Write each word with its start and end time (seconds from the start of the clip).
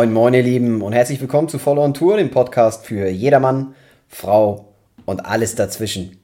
Moin, 0.00 0.14
moin, 0.14 0.32
ihr 0.32 0.42
Lieben, 0.42 0.80
und 0.80 0.94
herzlich 0.94 1.20
willkommen 1.20 1.50
zu 1.50 1.58
Follow 1.58 1.84
on 1.84 1.92
Tour, 1.92 2.16
dem 2.16 2.30
Podcast 2.30 2.86
für 2.86 3.10
jedermann, 3.10 3.74
Frau 4.08 4.72
und 5.04 5.26
alles 5.26 5.56
dazwischen. 5.56 6.16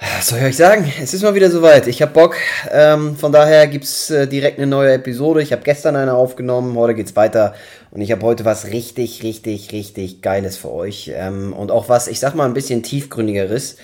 Was 0.00 0.28
soll 0.28 0.38
ich 0.38 0.44
euch 0.46 0.56
sagen? 0.56 0.90
Es 1.00 1.14
ist 1.14 1.22
mal 1.22 1.34
wieder 1.34 1.50
soweit. 1.50 1.86
Ich 1.86 2.02
habe 2.02 2.12
Bock. 2.12 2.34
Ähm, 2.72 3.14
von 3.14 3.30
daher 3.30 3.68
gibt's 3.68 4.10
äh, 4.10 4.26
direkt 4.26 4.58
eine 4.58 4.66
neue 4.66 4.94
Episode. 4.94 5.42
Ich 5.42 5.52
habe 5.52 5.62
gestern 5.62 5.94
eine 5.94 6.14
aufgenommen. 6.14 6.74
Heute 6.76 6.94
geht's 6.94 7.14
weiter. 7.14 7.54
Und 7.92 8.00
ich 8.00 8.10
habe 8.10 8.22
heute 8.22 8.44
was 8.44 8.68
richtig, 8.68 9.22
richtig, 9.22 9.70
richtig 9.70 10.22
Geiles 10.22 10.56
für 10.56 10.72
euch. 10.72 11.12
Ähm, 11.14 11.52
und 11.52 11.70
auch 11.70 11.88
was, 11.88 12.08
ich 12.08 12.18
sag 12.18 12.34
mal, 12.34 12.46
ein 12.46 12.54
bisschen 12.54 12.82
tiefgründigeres. 12.82 13.76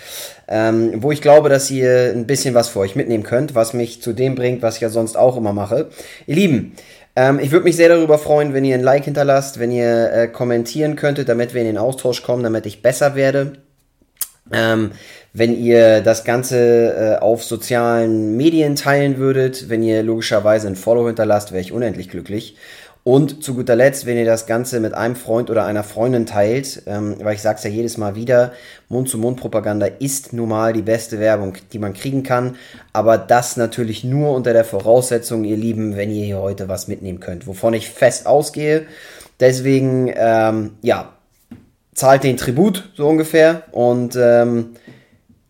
Ähm, 0.49 0.95
wo 0.97 1.13
ich 1.13 1.23
glaube, 1.23 1.51
dass 1.51 1.71
ihr 1.71 2.11
ein 2.13 2.27
bisschen 2.27 2.55
was 2.55 2.69
für 2.69 2.81
euch 2.81 2.97
mitnehmen 2.97 3.23
könnt. 3.23 3.55
Was 3.55 3.73
mich 3.73 4.03
zu 4.03 4.13
dem 4.13 4.35
bringt, 4.35 4.61
was 4.61 4.77
ich 4.77 4.81
ja 4.81 4.89
sonst 4.89 5.17
auch 5.17 5.37
immer 5.37 5.53
mache. 5.53 5.89
Ihr 6.27 6.35
Lieben, 6.35 6.73
ähm, 7.19 7.41
ich 7.41 7.51
würde 7.51 7.65
mich 7.65 7.75
sehr 7.75 7.89
darüber 7.89 8.17
freuen, 8.17 8.55
wenn 8.55 8.65
ihr 8.65 8.77
ein 8.77 8.81
Like 8.81 9.05
hinterlasst, 9.05 9.59
wenn 9.59 9.73
ihr 9.73 10.13
äh, 10.13 10.29
kommentieren 10.29 10.95
könntet, 10.95 11.29
damit 11.29 11.53
wir 11.53 11.63
in 11.63 11.67
den 11.67 11.77
Austausch 11.77 12.23
kommen, 12.23 12.45
damit 12.45 12.65
ich 12.65 12.81
besser 12.81 13.17
werde. 13.17 13.55
Ähm, 14.53 14.93
wenn 15.33 15.61
ihr 15.61 16.01
das 16.01 16.23
Ganze 16.23 17.17
äh, 17.19 17.19
auf 17.21 17.43
sozialen 17.43 18.37
Medien 18.37 18.77
teilen 18.77 19.19
würdet, 19.19 19.69
wenn 19.69 19.83
ihr 19.83 20.05
logischerweise 20.05 20.69
ein 20.69 20.77
Follow 20.77 21.09
hinterlasst, 21.09 21.51
wäre 21.51 21.61
ich 21.61 21.73
unendlich 21.73 22.09
glücklich. 22.09 22.57
Und 23.09 23.43
zu 23.43 23.55
guter 23.55 23.75
Letzt, 23.75 24.05
wenn 24.05 24.19
ihr 24.19 24.27
das 24.27 24.45
Ganze 24.45 24.81
mit 24.81 24.93
einem 24.93 25.17
Freund 25.17 25.49
oder 25.49 25.65
einer 25.65 25.83
Freundin 25.83 26.27
teilt, 26.27 26.83
ähm, 26.87 27.17
weil 27.23 27.37
ich 27.37 27.41
sage 27.41 27.57
es 27.57 27.65
ja 27.65 27.71
jedes 27.71 27.97
Mal 27.97 28.17
wieder, 28.17 28.53
Mund-zu-Mund-Propaganda 28.91 29.87
ist 29.99 30.35
nun 30.35 30.51
mal 30.51 30.75
die 30.75 30.83
beste 30.83 31.19
Werbung, 31.19 31.55
die 31.73 31.79
man 31.79 31.95
kriegen 31.95 32.23
kann. 32.23 32.57
Aber 32.93 33.17
das 33.17 33.57
natürlich 33.57 34.05
nur 34.05 34.35
unter 34.35 34.53
der 34.53 34.67
Voraussetzung, 34.67 35.45
ihr 35.45 35.57
Lieben, 35.57 35.97
wenn 35.97 36.11
ihr 36.11 36.27
hier 36.27 36.39
heute 36.39 36.69
was 36.69 36.87
mitnehmen 36.87 37.19
könnt, 37.19 37.47
wovon 37.47 37.73
ich 37.73 37.89
fest 37.89 38.27
ausgehe. 38.27 38.85
Deswegen, 39.41 40.13
ähm, 40.15 40.73
ja, 40.83 41.15
zahlt 41.95 42.25
den 42.25 42.37
Tribut 42.37 42.91
so 42.95 43.09
ungefähr 43.09 43.63
und 43.73 44.17
ähm, 44.17 44.77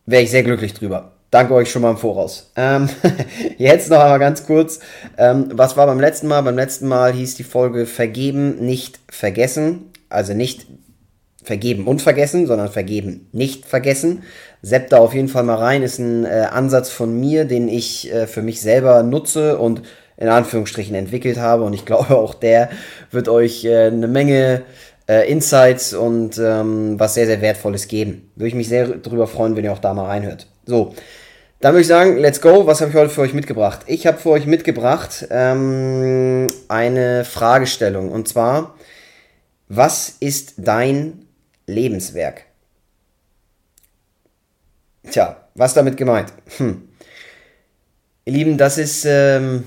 wäre 0.06 0.22
ich 0.22 0.30
sehr 0.30 0.44
glücklich 0.44 0.74
drüber. 0.74 1.17
Danke 1.30 1.52
euch 1.54 1.70
schon 1.70 1.82
mal 1.82 1.90
im 1.90 1.98
Voraus. 1.98 2.50
Ähm, 2.56 2.88
jetzt 3.58 3.90
noch 3.90 4.00
einmal 4.00 4.18
ganz 4.18 4.46
kurz. 4.46 4.80
Ähm, 5.18 5.50
was 5.52 5.76
war 5.76 5.86
beim 5.86 6.00
letzten 6.00 6.26
Mal? 6.26 6.40
Beim 6.40 6.56
letzten 6.56 6.88
Mal 6.88 7.12
hieß 7.12 7.36
die 7.36 7.44
Folge 7.44 7.84
Vergeben, 7.84 8.64
nicht 8.64 8.98
vergessen. 9.10 9.90
Also 10.08 10.32
nicht 10.32 10.66
vergeben 11.44 11.86
und 11.86 12.02
vergessen, 12.02 12.46
sondern 12.46 12.68
vergeben, 12.68 13.28
nicht 13.32 13.66
vergessen. 13.66 14.22
Sepp 14.62 14.90
da 14.90 14.98
auf 14.98 15.14
jeden 15.14 15.28
Fall 15.28 15.44
mal 15.44 15.56
rein. 15.56 15.82
Ist 15.82 15.98
ein 15.98 16.24
äh, 16.24 16.46
Ansatz 16.50 16.90
von 16.90 17.18
mir, 17.18 17.44
den 17.44 17.68
ich 17.68 18.12
äh, 18.12 18.26
für 18.26 18.42
mich 18.42 18.60
selber 18.60 19.02
nutze 19.02 19.58
und 19.58 19.82
in 20.16 20.28
Anführungsstrichen 20.28 20.94
entwickelt 20.94 21.38
habe. 21.38 21.64
Und 21.64 21.74
ich 21.74 21.84
glaube, 21.84 22.16
auch 22.16 22.34
der 22.34 22.70
wird 23.10 23.28
euch 23.28 23.64
äh, 23.64 23.86
eine 23.86 24.08
Menge 24.08 24.62
äh, 25.08 25.30
Insights 25.30 25.94
und 25.94 26.38
ähm, 26.38 26.98
was 26.98 27.14
sehr, 27.14 27.26
sehr 27.26 27.40
Wertvolles 27.40 27.88
geben. 27.88 28.30
Würde 28.34 28.48
ich 28.48 28.54
mich 28.54 28.68
sehr 28.68 28.88
darüber 28.88 29.26
freuen, 29.26 29.56
wenn 29.56 29.64
ihr 29.64 29.72
auch 29.72 29.78
da 29.78 29.94
mal 29.94 30.06
reinhört. 30.06 30.46
So, 30.68 30.94
dann 31.60 31.72
würde 31.72 31.80
ich 31.80 31.86
sagen, 31.86 32.18
let's 32.18 32.42
go. 32.42 32.66
Was 32.66 32.82
habe 32.82 32.90
ich 32.90 32.96
heute 32.96 33.08
für 33.08 33.22
euch 33.22 33.32
mitgebracht? 33.32 33.80
Ich 33.86 34.06
habe 34.06 34.18
für 34.18 34.28
euch 34.28 34.44
mitgebracht 34.44 35.26
ähm, 35.30 36.46
eine 36.68 37.24
Fragestellung. 37.24 38.12
Und 38.12 38.28
zwar, 38.28 38.76
was 39.68 40.10
ist 40.20 40.56
dein 40.58 41.24
Lebenswerk? 41.66 42.44
Tja, 45.10 45.48
was 45.54 45.72
damit 45.72 45.96
gemeint? 45.96 46.34
Hm. 46.58 46.86
Ihr 48.26 48.32
Lieben, 48.34 48.58
das 48.58 48.76
ist, 48.76 49.06
ähm, 49.06 49.66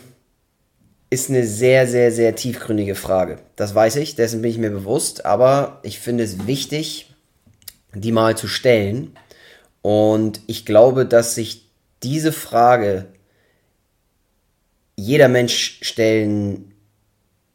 ist 1.09 1.31
eine 1.31 1.47
sehr, 1.47 1.87
sehr, 1.87 2.11
sehr 2.11 2.35
tiefgründige 2.35 2.93
Frage. 2.93 3.39
Das 3.55 3.73
weiß 3.73 3.95
ich, 3.95 4.13
dessen 4.13 4.43
bin 4.43 4.51
ich 4.51 4.59
mir 4.59 4.69
bewusst. 4.69 5.25
Aber 5.25 5.79
ich 5.81 5.99
finde 5.99 6.23
es 6.23 6.45
wichtig, 6.45 7.11
die 7.95 8.11
mal 8.11 8.37
zu 8.37 8.47
stellen 8.47 9.15
und 9.81 10.41
ich 10.47 10.65
glaube, 10.65 11.05
dass 11.05 11.35
sich 11.35 11.69
diese 12.03 12.31
Frage 12.31 13.07
jeder 14.95 15.27
Mensch 15.27 15.79
stellen 15.81 16.73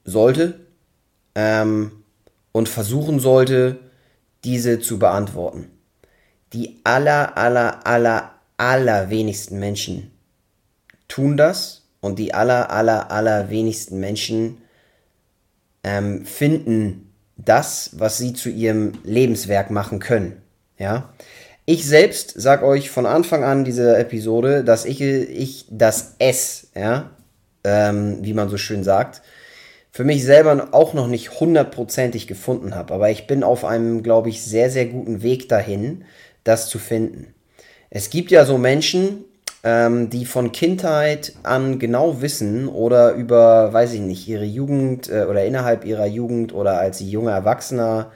sollte 0.04 0.60
ähm, 1.34 1.92
und 2.52 2.68
versuchen 2.68 3.20
sollte, 3.20 3.78
diese 4.44 4.80
zu 4.80 4.98
beantworten. 4.98 5.70
Die 6.52 6.80
aller, 6.84 7.36
aller, 7.36 7.86
aller, 7.86 8.32
aller 8.56 9.10
wenigsten 9.10 9.58
Menschen 9.58 10.12
tun 11.08 11.36
das 11.36 11.88
und 12.00 12.18
die 12.18 12.34
aller, 12.34 12.70
aller, 12.70 13.10
aller 13.10 13.50
wenigsten 13.50 14.00
Menschen 14.00 14.58
ähm, 15.82 16.24
finden 16.24 17.12
das, 17.36 17.90
was 17.94 18.18
sie 18.18 18.32
zu 18.32 18.48
ihrem 18.48 18.92
Lebenswerk 19.04 19.70
machen 19.70 19.98
können. 19.98 20.42
Ja, 20.78 21.12
ich 21.66 21.84
selbst 21.84 22.32
sag 22.36 22.62
euch 22.62 22.90
von 22.90 23.06
Anfang 23.06 23.42
an 23.44 23.64
dieser 23.64 23.98
Episode, 23.98 24.62
dass 24.62 24.84
ich, 24.84 25.00
ich 25.00 25.66
das 25.68 26.14
S, 26.18 26.68
ja, 26.76 27.10
ähm, 27.64 28.18
wie 28.22 28.34
man 28.34 28.48
so 28.48 28.56
schön 28.56 28.84
sagt, 28.84 29.20
für 29.90 30.04
mich 30.04 30.24
selber 30.24 30.68
auch 30.70 30.94
noch 30.94 31.08
nicht 31.08 31.40
hundertprozentig 31.40 32.28
gefunden 32.28 32.74
habe. 32.74 32.94
Aber 32.94 33.10
ich 33.10 33.26
bin 33.26 33.42
auf 33.42 33.64
einem, 33.64 34.04
glaube 34.04 34.28
ich, 34.28 34.42
sehr, 34.42 34.70
sehr 34.70 34.86
guten 34.86 35.22
Weg 35.22 35.48
dahin, 35.48 36.04
das 36.44 36.68
zu 36.68 36.78
finden. 36.78 37.34
Es 37.90 38.10
gibt 38.10 38.30
ja 38.30 38.44
so 38.44 38.58
Menschen, 38.58 39.24
ähm, 39.64 40.08
die 40.08 40.24
von 40.24 40.52
Kindheit 40.52 41.32
an 41.42 41.80
genau 41.80 42.20
wissen 42.20 42.68
oder 42.68 43.12
über, 43.14 43.72
weiß 43.72 43.94
ich 43.94 44.00
nicht, 44.00 44.28
ihre 44.28 44.44
Jugend 44.44 45.08
äh, 45.08 45.24
oder 45.24 45.44
innerhalb 45.44 45.84
ihrer 45.84 46.06
Jugend 46.06 46.54
oder 46.54 46.78
als 46.78 47.00
junger 47.00 47.32
Erwachsener 47.32 48.12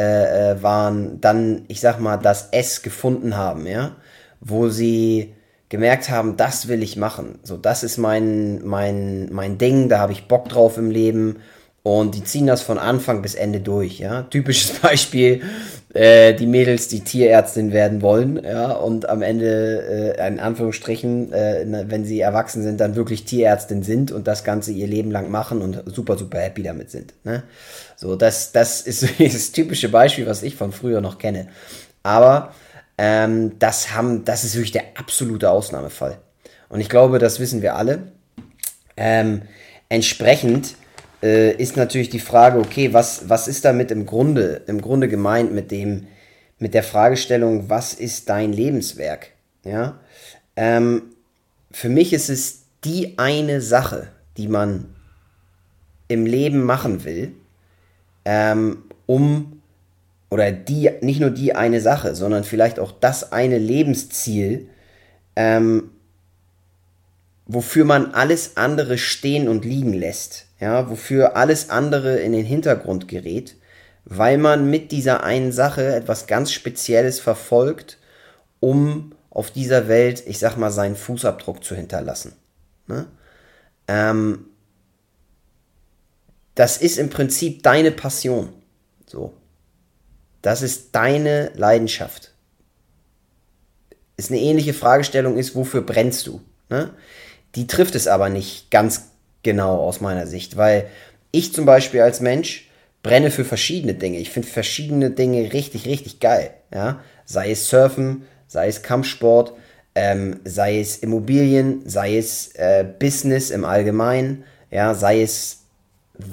äh, 0.00 0.52
äh, 0.52 0.62
waren, 0.62 1.20
dann, 1.20 1.66
ich 1.68 1.80
sag 1.80 2.00
mal, 2.00 2.16
das 2.16 2.48
S 2.52 2.80
gefunden 2.80 3.36
haben, 3.36 3.66
ja, 3.66 3.96
wo 4.40 4.70
sie 4.70 5.34
gemerkt 5.68 6.08
haben, 6.08 6.38
das 6.38 6.68
will 6.68 6.82
ich 6.82 6.96
machen. 6.96 7.38
So, 7.42 7.58
das 7.58 7.82
ist 7.82 7.98
mein, 7.98 8.64
mein, 8.64 9.28
mein 9.30 9.58
Ding, 9.58 9.90
da 9.90 9.98
habe 9.98 10.12
ich 10.12 10.26
Bock 10.26 10.48
drauf 10.48 10.78
im 10.78 10.90
Leben. 10.90 11.40
Und 11.82 12.14
die 12.14 12.24
ziehen 12.24 12.46
das 12.46 12.60
von 12.60 12.78
Anfang 12.78 13.22
bis 13.22 13.34
Ende 13.34 13.60
durch, 13.60 14.00
ja. 14.00 14.22
Typisches 14.24 14.78
Beispiel, 14.82 15.42
äh, 15.94 16.34
die 16.34 16.46
Mädels, 16.46 16.88
die 16.88 17.00
Tierärztin 17.00 17.72
werden 17.72 18.02
wollen, 18.02 18.40
ja, 18.44 18.72
und 18.72 19.08
am 19.08 19.22
Ende, 19.22 20.14
äh, 20.18 20.28
in 20.28 20.38
Anführungsstrichen, 20.38 21.32
äh, 21.32 21.64
wenn 21.86 22.04
sie 22.04 22.20
erwachsen 22.20 22.62
sind, 22.62 22.80
dann 22.80 22.96
wirklich 22.96 23.24
Tierärztin 23.24 23.82
sind 23.82 24.12
und 24.12 24.26
das 24.26 24.44
Ganze 24.44 24.72
ihr 24.72 24.86
Leben 24.86 25.10
lang 25.10 25.30
machen 25.30 25.62
und 25.62 25.82
super, 25.86 26.18
super 26.18 26.38
happy 26.38 26.62
damit 26.62 26.90
sind. 26.90 27.14
Ne? 27.24 27.42
So, 27.96 28.14
das, 28.14 28.52
das 28.52 28.80
ist 28.82 29.02
das 29.18 29.52
typische 29.52 29.88
Beispiel, 29.88 30.26
was 30.26 30.42
ich 30.42 30.56
von 30.56 30.72
früher 30.72 31.00
noch 31.00 31.18
kenne. 31.18 31.48
Aber 32.02 32.54
ähm, 32.98 33.58
das, 33.58 33.94
haben, 33.94 34.26
das 34.26 34.44
ist 34.44 34.54
wirklich 34.54 34.72
der 34.72 34.84
absolute 34.96 35.50
Ausnahmefall. 35.50 36.18
Und 36.68 36.80
ich 36.80 36.90
glaube, 36.90 37.18
das 37.18 37.40
wissen 37.40 37.62
wir 37.62 37.74
alle. 37.74 38.12
Ähm, 38.96 39.42
entsprechend 39.88 40.76
äh, 41.22 41.52
ist 41.52 41.76
natürlich 41.76 42.10
die 42.10 42.20
Frage, 42.20 42.58
okay, 42.58 42.92
was, 42.92 43.28
was 43.28 43.48
ist 43.48 43.64
damit 43.64 43.90
im 43.90 44.06
Grunde, 44.06 44.62
im 44.66 44.80
Grunde 44.80 45.08
gemeint 45.08 45.52
mit 45.52 45.70
dem, 45.70 46.06
mit 46.58 46.74
der 46.74 46.82
Fragestellung, 46.82 47.68
was 47.68 47.94
ist 47.94 48.28
dein 48.28 48.52
Lebenswerk? 48.52 49.28
Ja, 49.64 50.00
ähm, 50.56 51.02
für 51.70 51.88
mich 51.88 52.12
ist 52.12 52.30
es 52.30 52.62
die 52.84 53.18
eine 53.18 53.60
Sache, 53.60 54.08
die 54.36 54.48
man 54.48 54.94
im 56.08 56.26
Leben 56.26 56.64
machen 56.64 57.04
will, 57.04 57.32
ähm, 58.24 58.84
um 59.06 59.60
oder 60.30 60.52
die 60.52 60.90
nicht 61.00 61.20
nur 61.20 61.30
die 61.30 61.54
eine 61.54 61.80
Sache, 61.80 62.14
sondern 62.14 62.44
vielleicht 62.44 62.78
auch 62.78 62.92
das 62.92 63.32
eine 63.32 63.58
Lebensziel, 63.58 64.68
ähm, 65.36 65.90
wofür 67.52 67.84
man 67.84 68.14
alles 68.14 68.56
andere 68.56 68.98
stehen 68.98 69.48
und 69.48 69.64
liegen 69.64 69.92
lässt 69.92 70.46
ja, 70.60 70.90
wofür 70.90 71.36
alles 71.36 71.70
andere 71.70 72.20
in 72.20 72.32
den 72.32 72.44
Hintergrund 72.44 73.08
gerät, 73.08 73.56
weil 74.04 74.36
man 74.38 74.68
mit 74.70 74.92
dieser 74.92 75.24
einen 75.24 75.52
Sache 75.52 75.94
etwas 75.94 76.26
ganz 76.26 76.52
Spezielles 76.52 77.18
verfolgt, 77.18 77.98
um 78.60 79.14
auf 79.30 79.50
dieser 79.50 79.88
Welt, 79.88 80.22
ich 80.26 80.38
sag 80.38 80.56
mal, 80.56 80.70
seinen 80.70 80.96
Fußabdruck 80.96 81.64
zu 81.64 81.74
hinterlassen. 81.74 82.34
Ne? 82.86 83.06
Ähm, 83.88 84.46
das 86.54 86.76
ist 86.76 86.98
im 86.98 87.08
Prinzip 87.08 87.62
deine 87.62 87.90
Passion. 87.90 88.52
So. 89.06 89.32
Das 90.42 90.60
ist 90.60 90.94
deine 90.94 91.52
Leidenschaft. 91.54 92.34
Ist 94.16 94.30
eine 94.30 94.40
ähnliche 94.40 94.74
Fragestellung 94.74 95.38
ist, 95.38 95.54
wofür 95.54 95.80
brennst 95.80 96.26
du? 96.26 96.42
Ne? 96.68 96.90
Die 97.54 97.66
trifft 97.66 97.94
es 97.94 98.06
aber 98.06 98.28
nicht 98.28 98.70
ganz 98.70 99.10
genau 99.42 99.76
aus 99.78 100.00
meiner 100.00 100.26
Sicht, 100.26 100.56
weil 100.56 100.86
ich 101.32 101.52
zum 101.52 101.66
Beispiel 101.66 102.00
als 102.00 102.20
Mensch 102.20 102.68
brenne 103.02 103.30
für 103.30 103.44
verschiedene 103.44 103.94
Dinge. 103.94 104.18
Ich 104.18 104.30
finde 104.30 104.48
verschiedene 104.48 105.10
Dinge 105.10 105.52
richtig, 105.52 105.86
richtig 105.86 106.20
geil. 106.20 106.50
Ja? 106.72 107.00
Sei 107.24 107.52
es 107.52 107.68
Surfen, 107.68 108.26
sei 108.46 108.68
es 108.68 108.82
Kampfsport, 108.82 109.54
ähm, 109.94 110.40
sei 110.44 110.80
es 110.80 110.98
Immobilien, 110.98 111.82
sei 111.86 112.16
es 112.16 112.54
äh, 112.54 112.84
Business 112.98 113.50
im 113.50 113.64
Allgemeinen, 113.64 114.44
ja, 114.70 114.94
sei 114.94 115.22
es 115.22 115.58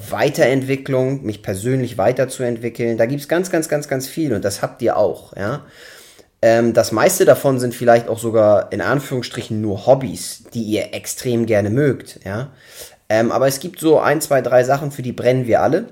Weiterentwicklung, 0.09 1.23
mich 1.23 1.41
persönlich 1.41 1.97
weiterzuentwickeln. 1.97 2.97
Da 2.97 3.05
gibt 3.05 3.21
es 3.21 3.27
ganz, 3.27 3.49
ganz, 3.49 3.69
ganz, 3.69 3.87
ganz 3.87 4.07
viel 4.07 4.33
und 4.33 4.45
das 4.45 4.61
habt 4.61 4.81
ihr 4.81 4.97
auch, 4.97 5.35
ja. 5.35 5.65
Ähm, 6.41 6.73
das 6.73 6.91
meiste 6.91 7.25
davon 7.25 7.59
sind 7.59 7.73
vielleicht 7.73 8.07
auch 8.07 8.19
sogar 8.19 8.71
in 8.71 8.81
Anführungsstrichen 8.81 9.59
nur 9.59 9.85
Hobbys, 9.87 10.43
die 10.53 10.63
ihr 10.63 10.93
extrem 10.93 11.45
gerne 11.45 11.69
mögt, 11.69 12.19
ja. 12.23 12.51
Ähm, 13.09 13.31
aber 13.31 13.47
es 13.47 13.59
gibt 13.59 13.79
so 13.79 13.99
ein, 13.99 14.21
zwei, 14.21 14.41
drei 14.41 14.63
Sachen, 14.63 14.91
für 14.91 15.01
die 15.01 15.13
brennen 15.13 15.47
wir 15.47 15.61
alle. 15.61 15.87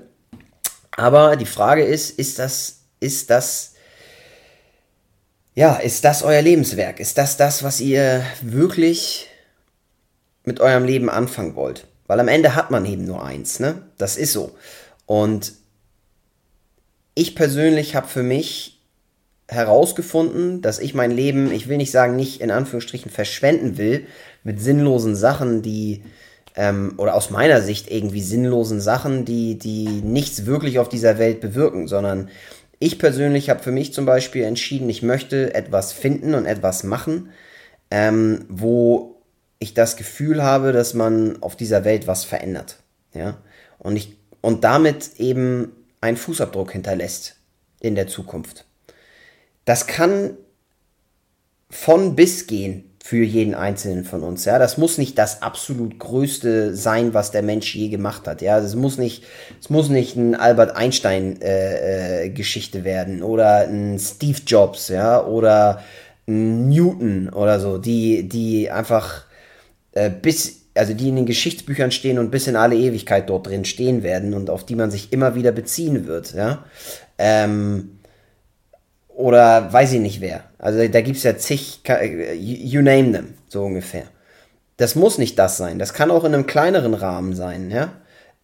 Aber 0.96 1.36
die 1.36 1.46
Frage 1.46 1.84
ist, 1.84 2.18
ist 2.18 2.38
das, 2.38 2.80
ist 3.00 3.30
das, 3.30 3.74
ja, 5.54 5.76
ist 5.76 6.04
das 6.04 6.22
euer 6.22 6.42
Lebenswerk? 6.42 7.00
Ist 7.00 7.18
das 7.18 7.36
das, 7.36 7.62
was 7.62 7.80
ihr 7.80 8.22
wirklich 8.42 9.28
mit 10.44 10.60
eurem 10.60 10.84
Leben 10.84 11.10
anfangen 11.10 11.54
wollt? 11.54 11.86
Weil 12.06 12.20
am 12.20 12.28
Ende 12.28 12.54
hat 12.54 12.70
man 12.70 12.84
eben 12.86 13.04
nur 13.04 13.24
eins, 13.24 13.60
ne? 13.60 13.82
Das 13.98 14.16
ist 14.16 14.32
so. 14.32 14.56
Und 15.06 15.54
ich 17.14 17.34
persönlich 17.34 17.96
habe 17.96 18.08
für 18.08 18.22
mich 18.22 18.75
herausgefunden, 19.48 20.60
dass 20.60 20.78
ich 20.78 20.94
mein 20.94 21.10
Leben, 21.10 21.52
ich 21.52 21.68
will 21.68 21.76
nicht 21.76 21.92
sagen, 21.92 22.16
nicht 22.16 22.40
in 22.40 22.50
Anführungsstrichen 22.50 23.10
verschwenden 23.10 23.78
will 23.78 24.06
mit 24.42 24.60
sinnlosen 24.60 25.14
Sachen, 25.14 25.62
die 25.62 26.02
ähm, 26.56 26.94
oder 26.96 27.14
aus 27.14 27.30
meiner 27.30 27.60
Sicht 27.60 27.90
irgendwie 27.90 28.22
sinnlosen 28.22 28.80
Sachen, 28.80 29.24
die, 29.24 29.58
die 29.58 29.86
nichts 29.86 30.46
wirklich 30.46 30.78
auf 30.78 30.88
dieser 30.88 31.18
Welt 31.18 31.40
bewirken, 31.40 31.86
sondern 31.86 32.28
ich 32.78 32.98
persönlich 32.98 33.48
habe 33.48 33.62
für 33.62 33.72
mich 33.72 33.92
zum 33.92 34.04
Beispiel 34.04 34.42
entschieden, 34.42 34.88
ich 34.90 35.02
möchte 35.02 35.54
etwas 35.54 35.92
finden 35.92 36.34
und 36.34 36.46
etwas 36.46 36.82
machen, 36.82 37.30
ähm, 37.90 38.44
wo 38.48 39.22
ich 39.58 39.74
das 39.74 39.96
Gefühl 39.96 40.42
habe, 40.42 40.72
dass 40.72 40.92
man 40.92 41.42
auf 41.42 41.56
dieser 41.56 41.84
Welt 41.84 42.06
was 42.06 42.24
verändert. 42.24 42.78
Ja? 43.14 43.38
Und, 43.78 43.96
ich, 43.96 44.16
und 44.42 44.64
damit 44.64 45.18
eben 45.18 45.72
einen 46.00 46.16
Fußabdruck 46.16 46.72
hinterlässt 46.72 47.36
in 47.80 47.94
der 47.94 48.06
Zukunft. 48.08 48.65
Das 49.66 49.86
kann 49.86 50.38
von 51.68 52.16
bis 52.16 52.46
gehen 52.46 52.96
für 53.06 53.22
jeden 53.22 53.54
einzelnen 53.54 54.04
von 54.04 54.22
uns. 54.22 54.44
Ja, 54.46 54.58
das 54.58 54.78
muss 54.78 54.98
nicht 54.98 55.16
das 55.16 55.42
absolut 55.42 55.98
größte 56.00 56.74
sein, 56.74 57.14
was 57.14 57.30
der 57.30 57.42
Mensch 57.42 57.72
je 57.74 57.88
gemacht 57.88 58.26
hat. 58.26 58.42
Ja, 58.42 58.58
es 58.58 58.74
muss 58.74 58.98
nicht, 58.98 59.22
es 59.60 59.70
muss 59.70 59.88
nicht 59.88 60.16
ein 60.16 60.34
Albert 60.34 60.74
Einstein 60.76 61.40
äh, 61.40 62.24
äh, 62.24 62.30
Geschichte 62.30 62.82
werden 62.82 63.22
oder 63.22 63.68
ein 63.68 63.98
Steve 64.00 64.40
Jobs, 64.44 64.88
ja, 64.88 65.24
oder 65.24 65.84
ein 66.26 66.68
Newton 66.68 67.28
oder 67.28 67.60
so, 67.60 67.78
die, 67.78 68.28
die 68.28 68.70
einfach 68.72 69.24
äh, 69.92 70.10
bis, 70.10 70.62
also 70.74 70.92
die 70.92 71.08
in 71.08 71.16
den 71.16 71.26
Geschichtsbüchern 71.26 71.92
stehen 71.92 72.18
und 72.18 72.32
bis 72.32 72.48
in 72.48 72.56
alle 72.56 72.74
Ewigkeit 72.74 73.30
dort 73.30 73.46
drin 73.46 73.64
stehen 73.64 74.02
werden 74.02 74.34
und 74.34 74.50
auf 74.50 74.66
die 74.66 74.74
man 74.74 74.90
sich 74.90 75.12
immer 75.12 75.36
wieder 75.36 75.52
beziehen 75.52 76.08
wird. 76.08 76.34
Ja. 76.34 76.64
Ähm, 77.18 77.95
oder 79.16 79.72
weiß 79.72 79.94
ich 79.94 80.00
nicht 80.00 80.20
wer. 80.20 80.44
Also 80.58 80.86
da 80.86 81.00
gibt 81.00 81.16
es 81.16 81.22
ja 81.22 81.38
zig, 81.38 81.80
you 82.38 82.82
name 82.82 83.12
them, 83.12 83.34
so 83.48 83.64
ungefähr. 83.64 84.04
Das 84.76 84.94
muss 84.94 85.16
nicht 85.16 85.38
das 85.38 85.56
sein. 85.56 85.78
Das 85.78 85.94
kann 85.94 86.10
auch 86.10 86.24
in 86.24 86.34
einem 86.34 86.46
kleineren 86.46 86.92
Rahmen 86.92 87.34
sein, 87.34 87.70
ja. 87.70 87.92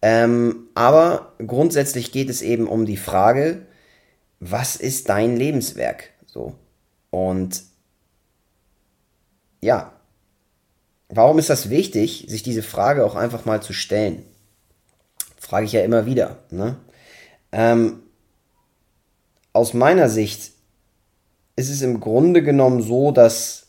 Ähm, 0.01 0.67
aber 0.73 1.33
grundsätzlich 1.45 2.11
geht 2.11 2.29
es 2.29 2.41
eben 2.41 2.67
um 2.67 2.87
die 2.87 2.97
Frage, 2.97 3.67
was 4.39 4.75
ist 4.75 5.09
dein 5.09 5.37
Lebenswerk? 5.37 6.09
So. 6.25 6.55
Und 7.11 7.61
ja, 9.61 9.93
warum 11.07 11.37
ist 11.37 11.51
das 11.51 11.69
wichtig, 11.69 12.25
sich 12.27 12.41
diese 12.41 12.63
Frage 12.63 13.05
auch 13.05 13.15
einfach 13.15 13.45
mal 13.45 13.61
zu 13.61 13.73
stellen? 13.73 14.25
Frage 15.39 15.67
ich 15.67 15.71
ja 15.71 15.83
immer 15.83 16.07
wieder. 16.07 16.39
Ne? 16.49 16.77
Ähm, 17.51 17.99
aus 19.53 19.75
meiner 19.75 20.09
Sicht 20.09 20.52
ist 21.55 21.69
es 21.69 21.81
im 21.81 21.99
Grunde 21.99 22.43
genommen 22.43 22.81
so, 22.81 23.11
dass 23.11 23.67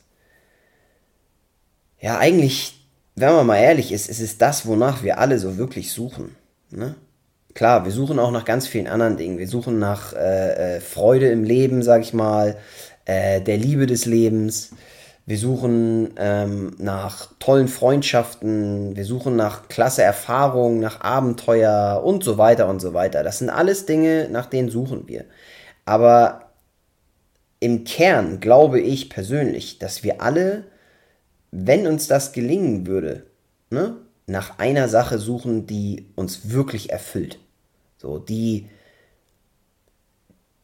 ja 2.00 2.19
eigentlich, 2.19 2.88
wenn 3.14 3.32
man 3.32 3.46
mal 3.46 3.58
ehrlich 3.58 3.92
ist, 3.92 4.08
ist 4.08 4.20
es 4.20 4.38
das, 4.38 4.66
wonach 4.66 5.02
wir 5.02 5.19
alle 5.19 5.38
so 5.38 5.56
wirklich 5.56 5.92
suchen. 5.92 6.36
Ne? 6.70 6.94
Klar, 7.54 7.84
wir 7.84 7.92
suchen 7.92 8.19
auch 8.19 8.32
nach 8.32 8.44
ganz 8.44 8.66
vielen 8.66 8.88
anderen 8.88 9.16
Dingen. 9.16 9.38
Wir 9.38 9.46
suchen 9.46 9.78
nach 9.78 10.12
äh, 10.12 10.76
äh, 10.76 10.81
Freude 10.81 11.31
im 11.31 11.44
Leben, 11.44 11.82
sag 11.82 12.02
ich 12.02 12.12
mal, 12.12 12.56
äh, 13.04 13.40
der 13.40 13.56
Liebe 13.56 13.86
des 13.86 14.06
Lebens. 14.06 14.70
Wir 15.26 15.38
suchen 15.38 16.10
ähm, 16.19 16.75
nach 16.78 17.28
tollen 17.38 17.69
Freundschaften, 17.69 18.94
wir 18.94 19.06
suchen 19.06 19.36
nach 19.36 19.69
klasse 19.69 20.02
Erfahrungen, 20.02 20.81
nach 20.81 21.00
Abenteuer 21.00 22.02
und 22.04 22.22
so 22.22 22.36
weiter 22.36 22.69
und 22.69 22.81
so 22.81 22.92
weiter. 22.92 23.22
Das 23.22 23.38
sind 23.38 23.48
alles 23.48 23.86
Dinge, 23.86 24.28
nach 24.31 24.46
denen 24.46 24.69
suchen 24.69 25.04
wir. 25.06 25.25
Aber 25.86 26.44
im 27.64 27.84
Kern 27.84 28.40
glaube 28.40 28.78
ich 28.78 29.08
persönlich, 29.08 29.78
dass 29.78 30.02
wir 30.05 30.20
alle, 30.20 30.64
wenn 31.50 31.87
uns 31.87 32.08
das 32.08 32.32
gelingen 32.32 32.87
würde, 32.87 33.25
ne, 33.70 33.96
nach 34.26 34.58
einer 34.58 34.87
Sache 34.90 35.19
suchen, 35.19 35.66
die 35.66 36.11
uns 36.14 36.50
wirklich 36.50 36.90
erfüllt. 36.90 37.38
So, 37.96 38.19
die, 38.19 38.69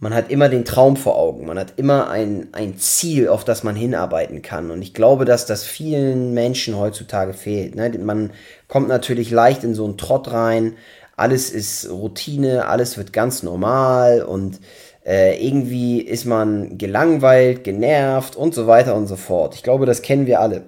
man 0.00 0.14
hat 0.14 0.30
immer 0.30 0.48
den 0.48 0.64
Traum 0.64 0.96
vor 0.96 1.16
Augen, 1.16 1.46
man 1.46 1.58
hat 1.58 1.74
immer 1.76 2.08
ein, 2.08 2.48
ein 2.52 2.78
Ziel, 2.78 3.28
auf 3.28 3.44
das 3.44 3.62
man 3.62 3.76
hinarbeiten 3.76 4.40
kann. 4.40 4.70
Und 4.70 4.80
ich 4.80 4.94
glaube, 4.94 5.26
dass 5.26 5.44
das 5.44 5.64
vielen 5.64 6.32
Menschen 6.32 6.76
heutzutage 6.78 7.34
fehlt. 7.34 7.74
Ne? 7.74 7.90
Man 7.98 8.32
kommt 8.66 8.88
natürlich 8.88 9.30
leicht 9.30 9.62
in 9.62 9.74
so 9.74 9.84
einen 9.84 9.98
Trott 9.98 10.32
rein, 10.32 10.74
alles 11.16 11.50
ist 11.50 11.90
Routine, 11.90 12.66
alles 12.66 12.96
wird 12.96 13.12
ganz 13.12 13.42
normal 13.42 14.22
und 14.22 14.58
äh, 15.04 15.46
irgendwie 15.46 16.00
ist 16.00 16.24
man 16.24 16.78
gelangweilt, 16.78 17.62
genervt 17.62 18.36
und 18.36 18.54
so 18.54 18.66
weiter 18.66 18.94
und 18.94 19.06
so 19.06 19.16
fort. 19.16 19.54
Ich 19.54 19.62
glaube, 19.62 19.84
das 19.84 20.00
kennen 20.00 20.26
wir 20.26 20.40
alle. 20.40 20.62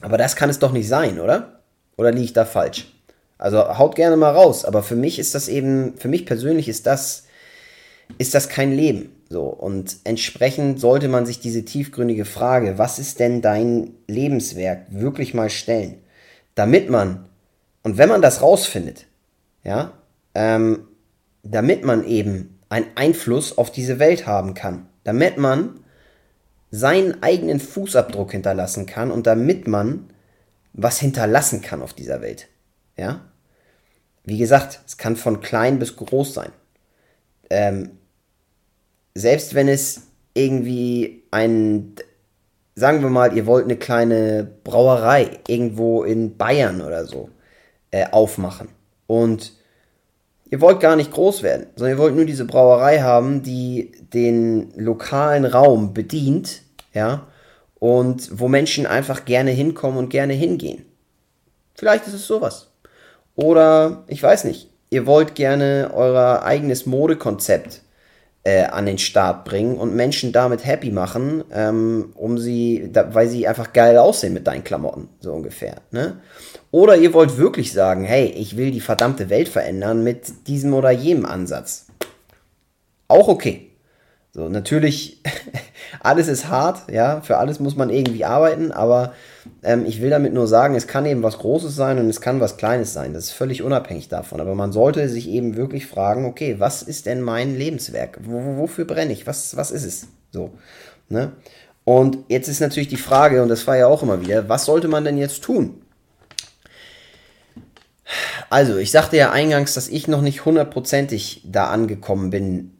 Aber 0.00 0.16
das 0.16 0.36
kann 0.36 0.48
es 0.48 0.58
doch 0.58 0.72
nicht 0.72 0.88
sein, 0.88 1.20
oder? 1.20 1.60
Oder 1.98 2.12
liege 2.12 2.24
ich 2.24 2.32
da 2.32 2.46
falsch? 2.46 2.94
Also 3.36 3.76
haut 3.76 3.94
gerne 3.94 4.16
mal 4.16 4.32
raus, 4.32 4.64
aber 4.64 4.82
für 4.82 4.96
mich 4.96 5.18
ist 5.18 5.34
das 5.34 5.48
eben, 5.48 5.98
für 5.98 6.08
mich 6.08 6.24
persönlich 6.24 6.68
ist 6.68 6.86
das 6.86 7.25
ist 8.18 8.34
das 8.34 8.48
kein 8.48 8.72
Leben. 8.72 9.10
So, 9.28 9.44
und 9.44 9.96
entsprechend 10.04 10.80
sollte 10.80 11.08
man 11.08 11.26
sich 11.26 11.40
diese 11.40 11.64
tiefgründige 11.64 12.24
Frage, 12.24 12.78
was 12.78 12.98
ist 12.98 13.18
denn 13.18 13.42
dein 13.42 13.90
Lebenswerk, 14.06 14.86
wirklich 14.90 15.34
mal 15.34 15.50
stellen. 15.50 15.96
Damit 16.54 16.90
man, 16.90 17.28
und 17.82 17.98
wenn 17.98 18.08
man 18.08 18.22
das 18.22 18.40
rausfindet, 18.40 19.06
ja, 19.64 19.92
ähm, 20.34 20.86
damit 21.42 21.84
man 21.84 22.04
eben 22.06 22.58
einen 22.68 22.86
Einfluss 22.94 23.58
auf 23.58 23.70
diese 23.70 23.98
Welt 23.98 24.26
haben 24.26 24.54
kann. 24.54 24.86
Damit 25.04 25.38
man 25.38 25.80
seinen 26.70 27.22
eigenen 27.22 27.60
Fußabdruck 27.60 28.32
hinterlassen 28.32 28.86
kann 28.86 29.10
und 29.10 29.26
damit 29.26 29.68
man 29.68 30.10
was 30.72 30.98
hinterlassen 30.98 31.62
kann 31.62 31.82
auf 31.82 31.94
dieser 31.94 32.20
Welt. 32.20 32.48
Ja? 32.96 33.20
wie 34.26 34.38
gesagt, 34.38 34.80
es 34.84 34.98
kann 34.98 35.16
von 35.16 35.40
klein 35.40 35.78
bis 35.78 35.96
groß 35.96 36.34
sein. 36.34 36.50
Ähm, 37.50 37.90
selbst 39.14 39.54
wenn 39.54 39.68
es 39.68 40.02
irgendwie 40.34 41.24
ein, 41.30 41.94
sagen 42.74 43.02
wir 43.02 43.10
mal, 43.10 43.36
ihr 43.36 43.46
wollt 43.46 43.64
eine 43.64 43.76
kleine 43.76 44.48
Brauerei 44.64 45.30
irgendwo 45.48 46.02
in 46.02 46.36
Bayern 46.36 46.82
oder 46.82 47.06
so 47.06 47.30
äh, 47.90 48.06
aufmachen 48.10 48.68
und 49.06 49.54
ihr 50.50 50.60
wollt 50.60 50.80
gar 50.80 50.96
nicht 50.96 51.10
groß 51.10 51.42
werden, 51.42 51.66
sondern 51.76 51.96
ihr 51.96 52.02
wollt 52.02 52.14
nur 52.14 52.24
diese 52.24 52.44
Brauerei 52.44 53.00
haben, 53.00 53.42
die 53.42 53.92
den 54.12 54.72
lokalen 54.76 55.44
Raum 55.44 55.94
bedient, 55.94 56.62
ja, 56.92 57.26
und 57.78 58.38
wo 58.38 58.48
Menschen 58.48 58.86
einfach 58.86 59.24
gerne 59.24 59.50
hinkommen 59.50 59.98
und 59.98 60.10
gerne 60.10 60.32
hingehen. 60.32 60.84
Vielleicht 61.74 62.06
ist 62.06 62.14
es 62.14 62.26
sowas. 62.26 62.70
Oder 63.34 64.04
ich 64.06 64.22
weiß 64.22 64.44
nicht, 64.44 64.70
ihr 64.90 65.06
wollt 65.06 65.34
gerne 65.34 65.90
euer 65.94 66.42
eigenes 66.42 66.86
Modekonzept 66.86 67.82
äh, 68.44 68.64
an 68.64 68.86
den 68.86 68.98
Start 68.98 69.44
bringen 69.44 69.76
und 69.76 69.96
Menschen 69.96 70.30
damit 70.30 70.64
happy 70.64 70.90
machen, 70.90 71.42
ähm, 71.52 72.12
um 72.14 72.38
sie, 72.38 72.88
da, 72.92 73.12
weil 73.12 73.28
sie 73.28 73.48
einfach 73.48 73.72
geil 73.72 73.98
aussehen 73.98 74.34
mit 74.34 74.46
deinen 74.46 74.62
Klamotten, 74.62 75.08
so 75.18 75.32
ungefähr. 75.32 75.76
Ne? 75.90 76.20
Oder 76.70 76.96
ihr 76.96 77.12
wollt 77.12 77.38
wirklich 77.38 77.72
sagen, 77.72 78.04
hey, 78.04 78.26
ich 78.26 78.56
will 78.56 78.70
die 78.70 78.80
verdammte 78.80 79.30
Welt 79.30 79.48
verändern 79.48 80.04
mit 80.04 80.46
diesem 80.46 80.74
oder 80.74 80.92
jenem 80.92 81.26
Ansatz. 81.26 81.86
Auch 83.08 83.28
okay. 83.28 83.65
So, 84.36 84.50
natürlich, 84.50 85.22
alles 86.00 86.28
ist 86.28 86.50
hart, 86.50 86.92
ja, 86.92 87.22
für 87.22 87.38
alles 87.38 87.58
muss 87.58 87.74
man 87.74 87.88
irgendwie 87.88 88.26
arbeiten, 88.26 88.70
aber 88.70 89.14
ähm, 89.62 89.86
ich 89.86 90.02
will 90.02 90.10
damit 90.10 90.34
nur 90.34 90.46
sagen, 90.46 90.74
es 90.74 90.86
kann 90.86 91.06
eben 91.06 91.22
was 91.22 91.38
Großes 91.38 91.74
sein 91.74 91.98
und 91.98 92.10
es 92.10 92.20
kann 92.20 92.38
was 92.38 92.58
Kleines 92.58 92.92
sein. 92.92 93.14
Das 93.14 93.24
ist 93.24 93.30
völlig 93.30 93.62
unabhängig 93.62 94.10
davon. 94.10 94.42
Aber 94.42 94.54
man 94.54 94.72
sollte 94.72 95.08
sich 95.08 95.30
eben 95.30 95.56
wirklich 95.56 95.86
fragen, 95.86 96.26
okay, 96.26 96.56
was 96.58 96.82
ist 96.82 97.06
denn 97.06 97.22
mein 97.22 97.56
Lebenswerk? 97.56 98.18
W 98.26 98.58
wofür 98.58 98.84
brenne 98.84 99.14
ich? 99.14 99.26
Was, 99.26 99.56
was 99.56 99.70
ist 99.70 99.86
es? 99.86 100.08
So. 100.32 100.50
Ne? 101.08 101.32
Und 101.84 102.18
jetzt 102.28 102.48
ist 102.48 102.60
natürlich 102.60 102.88
die 102.88 102.96
Frage, 102.96 103.42
und 103.42 103.48
das 103.48 103.66
war 103.66 103.78
ja 103.78 103.86
auch 103.86 104.02
immer 104.02 104.20
wieder, 104.20 104.50
was 104.50 104.66
sollte 104.66 104.88
man 104.88 105.04
denn 105.06 105.16
jetzt 105.16 105.44
tun? 105.44 105.80
Also, 108.50 108.76
ich 108.76 108.90
sagte 108.90 109.16
ja 109.16 109.30
eingangs, 109.30 109.72
dass 109.72 109.88
ich 109.88 110.08
noch 110.08 110.20
nicht 110.20 110.44
hundertprozentig 110.44 111.40
da 111.46 111.68
angekommen 111.70 112.28
bin, 112.28 112.75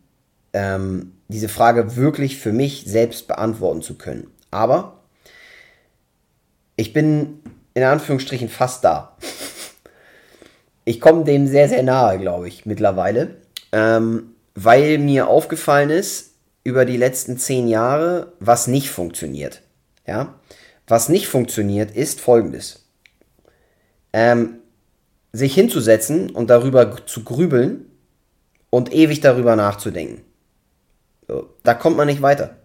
ähm, 0.56 1.12
diese 1.28 1.50
Frage 1.50 1.96
wirklich 1.96 2.38
für 2.38 2.52
mich 2.52 2.84
selbst 2.86 3.28
beantworten 3.28 3.82
zu 3.82 3.98
können. 3.98 4.30
Aber 4.50 5.02
ich 6.76 6.94
bin 6.94 7.40
in 7.75 7.82
Anführungsstrichen 7.82 8.48
fast 8.48 8.82
da. 8.82 9.16
Ich 10.88 11.00
komme 11.00 11.25
dem 11.25 11.48
sehr, 11.48 11.68
sehr 11.68 11.82
nahe, 11.82 12.16
glaube 12.16 12.46
ich, 12.46 12.64
mittlerweile. 12.64 13.38
Ähm, 13.72 14.36
weil 14.54 14.98
mir 14.98 15.26
aufgefallen 15.26 15.90
ist, 15.90 16.34
über 16.62 16.84
die 16.84 16.96
letzten 16.96 17.38
zehn 17.38 17.66
Jahre, 17.66 18.34
was 18.38 18.68
nicht 18.68 18.90
funktioniert. 18.90 19.62
Ja? 20.06 20.38
Was 20.86 21.08
nicht 21.08 21.26
funktioniert, 21.26 21.90
ist 21.90 22.20
folgendes. 22.20 22.84
Ähm, 24.12 24.60
sich 25.32 25.54
hinzusetzen 25.54 26.30
und 26.30 26.50
darüber 26.50 27.04
zu 27.04 27.25
grübeln 27.25 27.86
und 28.70 28.94
ewig 28.94 29.18
darüber 29.18 29.56
nachzudenken. 29.56 30.22
Da 31.62 31.75
kommt 31.75 31.97
man 31.97 32.06
nicht 32.06 32.23
weiter. 32.23 32.56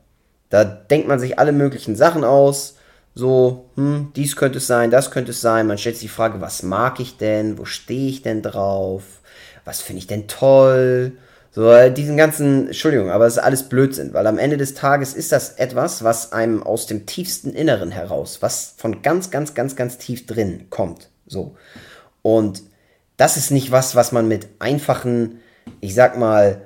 Da 0.50 0.64
denkt 0.64 1.08
man 1.08 1.20
sich 1.20 1.40
alle 1.40 1.52
möglichen 1.52 1.96
Sachen 1.96 2.24
aus, 2.24 2.76
so, 3.14 3.70
hm, 3.76 4.12
dies 4.16 4.36
könnte 4.36 4.60
es 4.60 4.68
sein, 4.68 4.90
das 4.90 5.12
könnte 5.12 5.32
es 5.32 5.42
sein. 5.42 5.68
Man 5.68 5.78
stellt 5.78 5.96
sich 5.96 6.04
die 6.04 6.14
Frage, 6.14 6.40
was 6.40 6.64
mag 6.64 7.00
ich 7.00 7.18
denn? 7.18 7.58
Wo 7.58 7.66
stehe 7.66 8.10
ich 8.10 8.22
denn 8.22 8.42
drauf? 8.42 9.04
Was 9.66 9.82
finde 9.82 10.00
ich 10.00 10.08
denn 10.08 10.28
toll? 10.28 11.14
So, 11.52 11.70
äh, 11.70 11.92
diesen 11.92 12.16
ganzen, 12.16 12.68
Entschuldigung, 12.68 13.12
aber 13.12 13.28
es 13.28 13.34
ist 13.34 13.44
alles 13.44 13.68
Blödsinn, 13.68 14.14
weil 14.14 14.26
am 14.26 14.38
Ende 14.38 14.56
des 14.56 14.74
Tages 14.74 15.14
ist 15.14 15.34
das 15.34 15.52
etwas, 15.52 16.02
was 16.02 16.32
einem 16.32 16.64
aus 16.64 16.88
dem 16.88 17.06
tiefsten 17.06 17.54
Inneren 17.54 17.92
heraus, 17.92 18.38
was 18.42 18.76
von 18.78 19.02
ganz, 19.02 19.32
ganz, 19.32 19.54
ganz, 19.54 19.76
ganz 19.76 19.98
tief 19.98 20.26
drin 20.26 20.68
kommt. 20.70 21.10
So. 21.28 21.58
Und 22.22 22.64
das 23.18 23.36
ist 23.36 23.52
nicht 23.52 23.72
was, 23.72 23.96
was 23.96 24.14
man 24.14 24.30
mit 24.30 24.48
einfachen, 24.60 25.42
ich 25.82 25.94
sag 25.94 26.18
mal, 26.18 26.62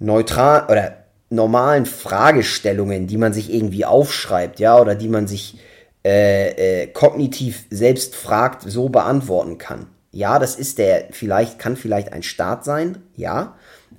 neutral 0.00 0.66
oder 0.68 1.03
normalen 1.34 1.86
Fragestellungen, 1.86 3.06
die 3.06 3.18
man 3.18 3.32
sich 3.32 3.52
irgendwie 3.52 3.84
aufschreibt, 3.84 4.60
ja, 4.60 4.80
oder 4.80 4.94
die 4.94 5.08
man 5.08 5.26
sich 5.26 5.58
äh, 6.04 6.82
äh, 6.82 6.86
kognitiv 6.88 7.64
selbst 7.70 8.14
fragt, 8.14 8.62
so 8.62 8.88
beantworten 8.88 9.58
kann. 9.58 9.86
Ja, 10.12 10.38
das 10.38 10.56
ist 10.56 10.78
der, 10.78 11.08
vielleicht, 11.10 11.58
kann 11.58 11.76
vielleicht 11.76 12.12
ein 12.12 12.22
Start 12.22 12.64
sein, 12.64 12.98
ja, 13.16 13.56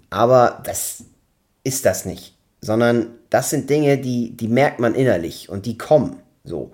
aber 0.09 0.61
das 0.63 1.03
ist 1.63 1.85
das 1.85 2.05
nicht. 2.05 2.35
Sondern 2.61 3.07
das 3.29 3.49
sind 3.49 3.69
Dinge, 3.69 3.97
die, 3.97 4.35
die 4.37 4.47
merkt 4.47 4.79
man 4.79 4.95
innerlich 4.95 5.49
und 5.49 5.65
die 5.65 5.77
kommen. 5.77 6.17
So. 6.43 6.71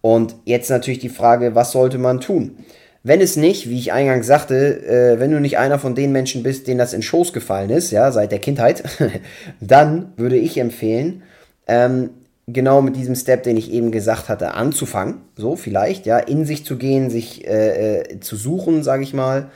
Und 0.00 0.34
jetzt 0.44 0.70
natürlich 0.70 1.00
die 1.00 1.08
Frage, 1.08 1.54
was 1.54 1.72
sollte 1.72 1.98
man 1.98 2.20
tun? 2.20 2.64
Wenn 3.08 3.22
es 3.22 3.36
nicht, 3.36 3.70
wie 3.70 3.78
ich 3.78 3.90
eingangs 3.90 4.26
sagte, 4.26 4.86
äh, 4.86 5.18
wenn 5.18 5.30
du 5.30 5.40
nicht 5.40 5.56
einer 5.56 5.78
von 5.78 5.94
den 5.94 6.12
Menschen 6.12 6.42
bist, 6.42 6.66
denen 6.66 6.76
das 6.76 6.92
in 6.92 7.00
Schoß 7.00 7.32
gefallen 7.32 7.70
ist, 7.70 7.90
ja, 7.90 8.12
seit 8.12 8.32
der 8.32 8.38
Kindheit, 8.38 8.84
dann 9.62 10.12
würde 10.18 10.36
ich 10.36 10.58
empfehlen, 10.58 11.22
ähm, 11.66 12.10
genau 12.46 12.82
mit 12.82 12.96
diesem 12.96 13.14
Step, 13.14 13.44
den 13.44 13.56
ich 13.56 13.72
eben 13.72 13.92
gesagt 13.92 14.28
hatte, 14.28 14.52
anzufangen. 14.52 15.22
So 15.36 15.56
vielleicht, 15.56 16.04
ja, 16.04 16.18
in 16.18 16.44
sich 16.44 16.66
zu 16.66 16.76
gehen, 16.76 17.08
sich 17.08 17.48
äh, 17.48 18.00
äh, 18.00 18.20
zu 18.20 18.36
suchen, 18.36 18.82
sage 18.82 19.04
ich 19.04 19.14
mal. 19.14 19.50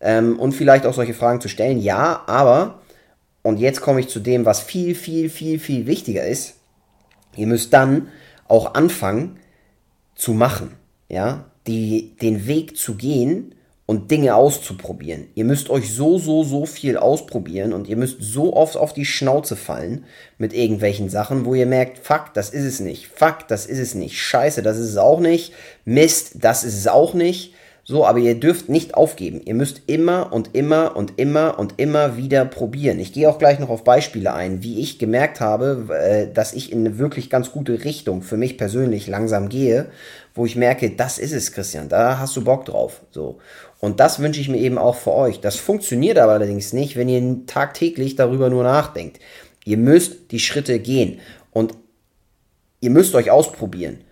Ähm, 0.00 0.38
und 0.38 0.52
vielleicht 0.52 0.86
auch 0.86 0.94
solche 0.94 1.14
Fragen 1.14 1.40
zu 1.40 1.48
stellen. 1.48 1.80
Ja, 1.80 2.22
aber, 2.28 2.82
und 3.42 3.58
jetzt 3.58 3.80
komme 3.80 3.98
ich 3.98 4.10
zu 4.10 4.20
dem, 4.20 4.44
was 4.44 4.60
viel, 4.60 4.94
viel, 4.94 5.28
viel, 5.28 5.58
viel 5.58 5.88
wichtiger 5.88 6.24
ist. 6.24 6.54
Ihr 7.34 7.48
müsst 7.48 7.72
dann 7.72 8.10
auch 8.46 8.74
anfangen 8.74 9.40
zu 10.14 10.34
machen. 10.34 10.76
Ja, 11.08 11.46
die, 11.66 12.16
den 12.20 12.46
Weg 12.46 12.76
zu 12.76 12.94
gehen 12.94 13.54
und 13.86 14.10
Dinge 14.10 14.34
auszuprobieren. 14.36 15.26
Ihr 15.34 15.44
müsst 15.44 15.68
euch 15.68 15.92
so, 15.92 16.18
so, 16.18 16.44
so 16.44 16.66
viel 16.66 16.96
ausprobieren 16.96 17.72
und 17.72 17.88
ihr 17.88 17.96
müsst 17.96 18.22
so 18.22 18.54
oft 18.54 18.76
auf 18.76 18.92
die 18.92 19.04
Schnauze 19.04 19.56
fallen 19.56 20.04
mit 20.38 20.52
irgendwelchen 20.52 21.08
Sachen, 21.08 21.44
wo 21.44 21.54
ihr 21.54 21.66
merkt, 21.66 21.98
fuck, 21.98 22.32
das 22.34 22.50
ist 22.50 22.64
es 22.64 22.80
nicht, 22.80 23.08
fuck, 23.08 23.48
das 23.48 23.66
ist 23.66 23.78
es 23.78 23.94
nicht, 23.94 24.18
scheiße, 24.18 24.62
das 24.62 24.78
ist 24.78 24.90
es 24.90 24.96
auch 24.96 25.20
nicht, 25.20 25.52
Mist, 25.84 26.36
das 26.36 26.64
ist 26.64 26.76
es 26.76 26.86
auch 26.88 27.14
nicht. 27.14 27.54
So, 27.84 28.06
aber 28.06 28.20
ihr 28.20 28.38
dürft 28.38 28.68
nicht 28.68 28.94
aufgeben. 28.94 29.40
Ihr 29.44 29.54
müsst 29.54 29.82
immer 29.86 30.32
und 30.32 30.54
immer 30.54 30.94
und 30.96 31.18
immer 31.18 31.58
und 31.58 31.80
immer 31.80 32.16
wieder 32.16 32.44
probieren. 32.44 33.00
Ich 33.00 33.12
gehe 33.12 33.28
auch 33.28 33.38
gleich 33.38 33.58
noch 33.58 33.70
auf 33.70 33.82
Beispiele 33.82 34.32
ein, 34.32 34.62
wie 34.62 34.78
ich 34.78 35.00
gemerkt 35.00 35.40
habe, 35.40 35.88
äh, 35.92 36.32
dass 36.32 36.52
ich 36.52 36.70
in 36.70 36.86
eine 36.86 36.98
wirklich 36.98 37.28
ganz 37.28 37.50
gute 37.50 37.84
Richtung 37.84 38.22
für 38.22 38.36
mich 38.36 38.56
persönlich 38.56 39.08
langsam 39.08 39.48
gehe, 39.48 39.90
wo 40.32 40.46
ich 40.46 40.54
merke, 40.54 40.90
das 40.90 41.18
ist 41.18 41.32
es, 41.32 41.50
Christian, 41.50 41.88
da 41.88 42.20
hast 42.20 42.36
du 42.36 42.44
Bock 42.44 42.66
drauf. 42.66 43.02
So. 43.10 43.38
Und 43.80 43.98
das 43.98 44.20
wünsche 44.20 44.40
ich 44.40 44.48
mir 44.48 44.58
eben 44.58 44.78
auch 44.78 44.94
für 44.94 45.12
euch. 45.12 45.40
Das 45.40 45.56
funktioniert 45.56 46.18
aber 46.18 46.34
allerdings 46.34 46.72
nicht, 46.72 46.94
wenn 46.94 47.08
ihr 47.08 47.46
tagtäglich 47.46 48.14
darüber 48.14 48.48
nur 48.48 48.62
nachdenkt. 48.62 49.18
Ihr 49.64 49.76
müsst 49.76 50.30
die 50.30 50.38
Schritte 50.38 50.78
gehen 50.78 51.18
und 51.50 51.74
ihr 52.80 52.90
müsst 52.90 53.16
euch 53.16 53.32
ausprobieren. 53.32 54.04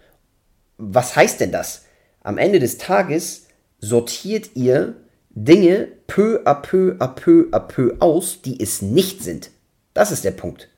Was 0.76 1.14
heißt 1.14 1.40
denn 1.40 1.52
das? 1.52 1.84
Am 2.22 2.36
Ende 2.36 2.58
des 2.58 2.78
Tages 2.78 3.46
sortiert 3.80 4.50
ihr 4.54 4.94
Dinge 5.30 5.88
peu 6.06 6.42
à 6.44 6.54
peu 6.54 6.96
à 6.98 7.08
peu 7.08 7.48
à 7.52 7.60
peu 7.60 7.96
aus, 8.00 8.42
die 8.42 8.60
es 8.60 8.82
nicht 8.82 9.22
sind. 9.22 9.50
Das 9.94 10.10
ist 10.10 10.24
der 10.24 10.32
Punkt. 10.32 10.68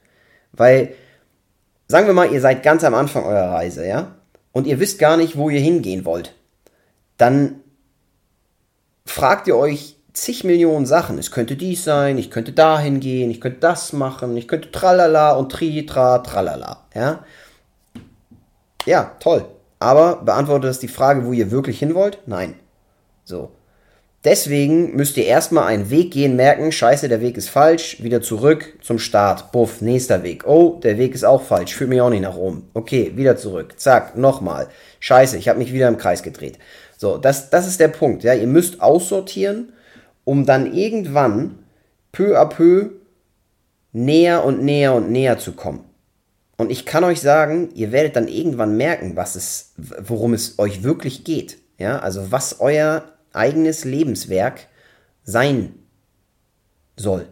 Weil, 0.53 0.95
sagen 1.89 2.07
wir 2.07 2.15
mal, 2.15 2.31
ihr 2.31 2.41
seid 2.41 2.63
ganz 2.63 2.85
am 2.85 2.95
Anfang 2.95 3.25
eurer 3.25 3.53
Reise, 3.53 3.87
ja? 3.87 4.17
Und 4.53 4.67
ihr 4.67 4.79
wisst 4.79 4.99
gar 4.99 5.17
nicht, 5.17 5.37
wo 5.37 5.49
ihr 5.49 5.61
hingehen 5.61 6.05
wollt. 6.05 6.35
Dann 7.17 7.61
fragt 9.07 9.49
ihr 9.49 9.57
euch 9.57 9.97
zig 10.13 10.45
Millionen 10.45 10.87
Sachen. 10.87 11.19
Es 11.19 11.31
könnte 11.31 11.57
dies 11.57 11.85
sein, 11.85 12.19
ich 12.19 12.31
könnte 12.31 12.53
dahin 12.53 13.01
gehen, 13.01 13.31
ich 13.31 13.41
könnte 13.41 13.61
das 13.61 13.93
machen, 13.93 14.37
ich 14.37 14.49
könnte 14.49 14.71
tralala 14.71 15.33
und 15.33 15.51
tri, 15.51 15.87
tra, 15.87 16.19
tralala. 16.19 16.85
Ja? 16.95 17.25
ja, 18.85 19.17
toll. 19.21 19.47
Aber 19.79 20.17
beantwortet 20.17 20.69
das 20.69 20.79
die 20.79 20.89
Frage, 20.89 21.25
wo 21.25 21.33
ihr 21.33 21.51
wirklich 21.51 21.79
hin 21.79 21.95
wollt? 21.95 22.19
Nein. 22.27 22.55
So. 23.25 23.51
Deswegen 24.25 24.95
müsst 24.95 25.17
ihr 25.17 25.25
erstmal 25.25 25.67
einen 25.67 25.91
Weg 25.91 26.13
gehen, 26.13 26.37
merken, 26.37 26.71
scheiße, 26.71 27.09
der 27.09 27.21
Weg 27.21 27.37
ist 27.37 27.49
falsch, 27.49 28.01
wieder 28.05 28.23
zurück 28.23 28.79
zum 28.81 29.01
Start. 29.01 29.51
Buff, 29.51 29.81
nächster 29.81 30.23
Weg. 30.23 30.47
Oh, 30.47 30.79
der 30.81 30.97
Weg 30.97 31.13
ist 31.15 31.25
auch 31.25 31.43
falsch, 31.43 31.75
führt 31.75 31.91
mich 31.91 32.01
auch 32.01 32.11
nicht 32.11 32.23
nach 32.23 32.37
oben. 32.37 32.71
Okay, 32.73 33.13
wieder 33.17 33.37
zurück. 33.37 33.81
Zack, 33.81 34.17
nochmal. 34.17 34.69
Scheiße, 35.01 35.37
ich 35.37 35.49
habe 35.49 35.59
mich 35.59 35.73
wieder 35.73 35.89
im 35.89 35.97
Kreis 35.97 36.23
gedreht. 36.23 36.59
So, 36.97 37.19
das, 37.19 37.51
das 37.51 37.67
ist 37.67 37.81
der 37.81 37.89
Punkt. 37.89 38.23
Ja? 38.23 38.33
Ihr 38.33 38.47
müsst 38.47 38.81
aussortieren, 38.81 39.73
um 40.23 40.47
dann 40.47 40.73
irgendwann 40.73 41.59
peu 42.13 42.39
à 42.39 42.45
peu 42.45 42.91
näher 43.91 44.45
und 44.45 44.63
näher 44.63 44.95
und 44.95 45.11
näher 45.11 45.39
zu 45.39 45.53
kommen. 45.53 45.85
Und 46.59 46.71
ich 46.71 46.87
kann 46.87 47.03
euch 47.03 47.21
sagen, 47.21 47.71
ihr 47.75 47.91
werdet 47.91 48.15
dann 48.15 48.29
irgendwann 48.29 48.77
merken, 48.77 49.17
was 49.17 49.35
es, 49.35 49.73
worum 49.77 50.33
es 50.33 50.61
euch 50.61 50.85
wirklich 50.85 51.25
geht. 51.25 51.59
Ja, 51.83 51.99
also 51.99 52.31
was 52.31 52.61
euer 52.61 53.03
eigenes 53.33 53.85
Lebenswerk 53.85 54.69
sein 55.25 55.75
soll 56.97 57.27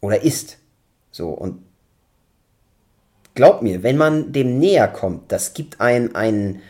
oder 0.00 0.24
ist. 0.24 0.58
So, 1.12 1.28
und 1.28 1.62
glaubt 3.36 3.62
mir, 3.62 3.84
wenn 3.84 3.96
man 3.96 4.32
dem 4.32 4.58
näher 4.58 4.88
kommt, 4.88 5.30
das 5.30 5.54
gibt 5.54 5.80
ein, 5.80 6.16
ein 6.16 6.62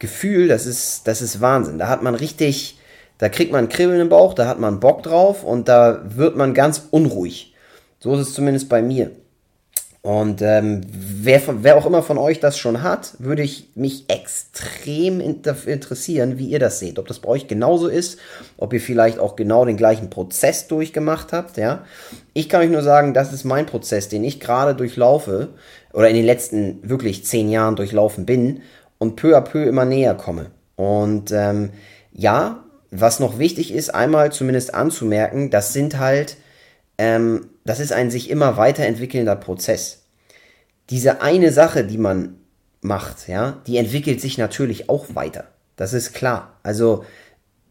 Gefühl, 0.00 0.48
das 0.48 0.66
ist, 0.66 1.06
das 1.06 1.22
ist 1.22 1.40
Wahnsinn. 1.40 1.78
Da 1.78 1.86
hat 1.86 2.02
man 2.02 2.16
richtig, 2.16 2.80
da 3.18 3.28
kriegt 3.28 3.52
man 3.52 3.68
Kribbeln 3.68 4.00
im 4.00 4.08
Bauch, 4.08 4.34
da 4.34 4.48
hat 4.48 4.58
man 4.58 4.80
Bock 4.80 5.04
drauf 5.04 5.44
und 5.44 5.68
da 5.68 6.02
wird 6.16 6.36
man 6.36 6.52
ganz 6.52 6.88
unruhig. 6.90 7.54
So 8.00 8.12
ist 8.16 8.26
es 8.26 8.34
zumindest 8.34 8.68
bei 8.68 8.82
mir. 8.82 9.12
Und 10.02 10.42
ähm, 10.42 10.80
wer, 10.90 11.40
wer 11.62 11.76
auch 11.76 11.86
immer 11.86 12.02
von 12.02 12.18
euch 12.18 12.40
das 12.40 12.58
schon 12.58 12.82
hat, 12.82 13.14
würde 13.20 13.42
ich 13.42 13.68
mich 13.76 14.06
extrem 14.08 15.20
interessieren, 15.20 16.38
wie 16.38 16.48
ihr 16.48 16.58
das 16.58 16.80
seht. 16.80 16.98
Ob 16.98 17.06
das 17.06 17.20
bei 17.20 17.28
euch 17.28 17.46
genauso 17.46 17.86
ist, 17.86 18.18
ob 18.56 18.72
ihr 18.72 18.80
vielleicht 18.80 19.20
auch 19.20 19.36
genau 19.36 19.64
den 19.64 19.76
gleichen 19.76 20.10
Prozess 20.10 20.66
durchgemacht 20.66 21.32
habt. 21.32 21.56
Ja, 21.56 21.84
ich 22.34 22.48
kann 22.48 22.62
euch 22.62 22.70
nur 22.70 22.82
sagen, 22.82 23.14
das 23.14 23.32
ist 23.32 23.44
mein 23.44 23.64
Prozess, 23.66 24.08
den 24.08 24.24
ich 24.24 24.40
gerade 24.40 24.74
durchlaufe 24.74 25.50
oder 25.92 26.08
in 26.08 26.16
den 26.16 26.26
letzten 26.26 26.80
wirklich 26.82 27.24
zehn 27.24 27.48
Jahren 27.48 27.76
durchlaufen 27.76 28.26
bin 28.26 28.62
und 28.98 29.14
peu 29.14 29.36
à 29.36 29.40
peu 29.40 29.62
immer 29.62 29.84
näher 29.84 30.14
komme. 30.14 30.46
Und 30.74 31.30
ähm, 31.30 31.70
ja, 32.12 32.64
was 32.90 33.20
noch 33.20 33.38
wichtig 33.38 33.72
ist, 33.72 33.94
einmal 33.94 34.32
zumindest 34.32 34.74
anzumerken, 34.74 35.50
das 35.50 35.72
sind 35.72 36.00
halt 36.00 36.38
ähm, 36.98 37.46
das 37.64 37.80
ist 37.80 37.92
ein 37.92 38.10
sich 38.10 38.30
immer 38.30 38.56
weiterentwickelnder 38.56 39.36
Prozess. 39.36 40.04
Diese 40.90 41.22
eine 41.22 41.52
Sache, 41.52 41.84
die 41.84 41.98
man 41.98 42.40
macht, 42.80 43.28
ja, 43.28 43.62
die 43.66 43.76
entwickelt 43.76 44.20
sich 44.20 44.38
natürlich 44.38 44.88
auch 44.88 45.14
weiter. 45.14 45.44
Das 45.76 45.92
ist 45.92 46.12
klar. 46.12 46.58
Also 46.62 47.04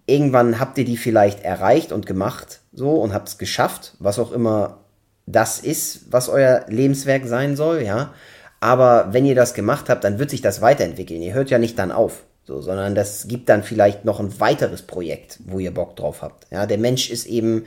irgendwann 0.05 0.59
habt 0.59 0.77
ihr 0.77 0.85
die 0.85 0.97
vielleicht 0.97 1.43
erreicht 1.43 1.91
und 1.91 2.05
gemacht, 2.05 2.61
so 2.71 2.91
und 2.95 3.13
habt 3.13 3.29
es 3.29 3.37
geschafft, 3.37 3.95
was 3.99 4.19
auch 4.19 4.31
immer 4.31 4.79
das 5.25 5.59
ist, 5.59 6.11
was 6.11 6.29
euer 6.29 6.65
Lebenswerk 6.67 7.25
sein 7.25 7.55
soll, 7.55 7.83
ja. 7.83 8.13
Aber 8.59 9.07
wenn 9.11 9.25
ihr 9.25 9.35
das 9.35 9.53
gemacht 9.53 9.89
habt, 9.89 10.03
dann 10.03 10.19
wird 10.19 10.29
sich 10.29 10.41
das 10.41 10.61
weiterentwickeln. 10.61 11.21
Ihr 11.21 11.33
hört 11.33 11.49
ja 11.49 11.57
nicht 11.57 11.79
dann 11.79 11.91
auf, 11.91 12.23
so, 12.43 12.61
sondern 12.61 12.95
das 12.95 13.27
gibt 13.27 13.49
dann 13.49 13.63
vielleicht 13.63 14.05
noch 14.05 14.19
ein 14.19 14.39
weiteres 14.39 14.83
Projekt, 14.83 15.39
wo 15.45 15.59
ihr 15.59 15.73
Bock 15.73 15.95
drauf 15.95 16.21
habt. 16.21 16.47
Ja, 16.51 16.65
der 16.65 16.77
Mensch 16.77 17.09
ist 17.09 17.25
eben 17.25 17.65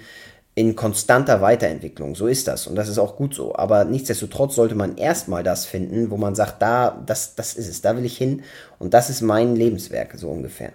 in 0.54 0.76
konstanter 0.76 1.40
Weiterentwicklung. 1.40 2.14
So 2.14 2.26
ist 2.26 2.46
das 2.46 2.66
und 2.66 2.76
das 2.76 2.88
ist 2.88 2.98
auch 2.98 3.16
gut 3.16 3.34
so. 3.34 3.56
Aber 3.56 3.84
nichtsdestotrotz 3.84 4.54
sollte 4.54 4.74
man 4.74 4.96
erstmal 4.96 5.42
das 5.42 5.66
finden, 5.66 6.10
wo 6.10 6.16
man 6.16 6.34
sagt, 6.34 6.62
da, 6.62 7.02
das, 7.06 7.34
das 7.34 7.54
ist 7.54 7.68
es, 7.68 7.80
da 7.80 7.96
will 7.96 8.04
ich 8.04 8.16
hin 8.16 8.42
und 8.78 8.94
das 8.94 9.10
ist 9.10 9.20
mein 9.20 9.56
Lebenswerk, 9.56 10.14
so 10.16 10.30
ungefähr. 10.30 10.72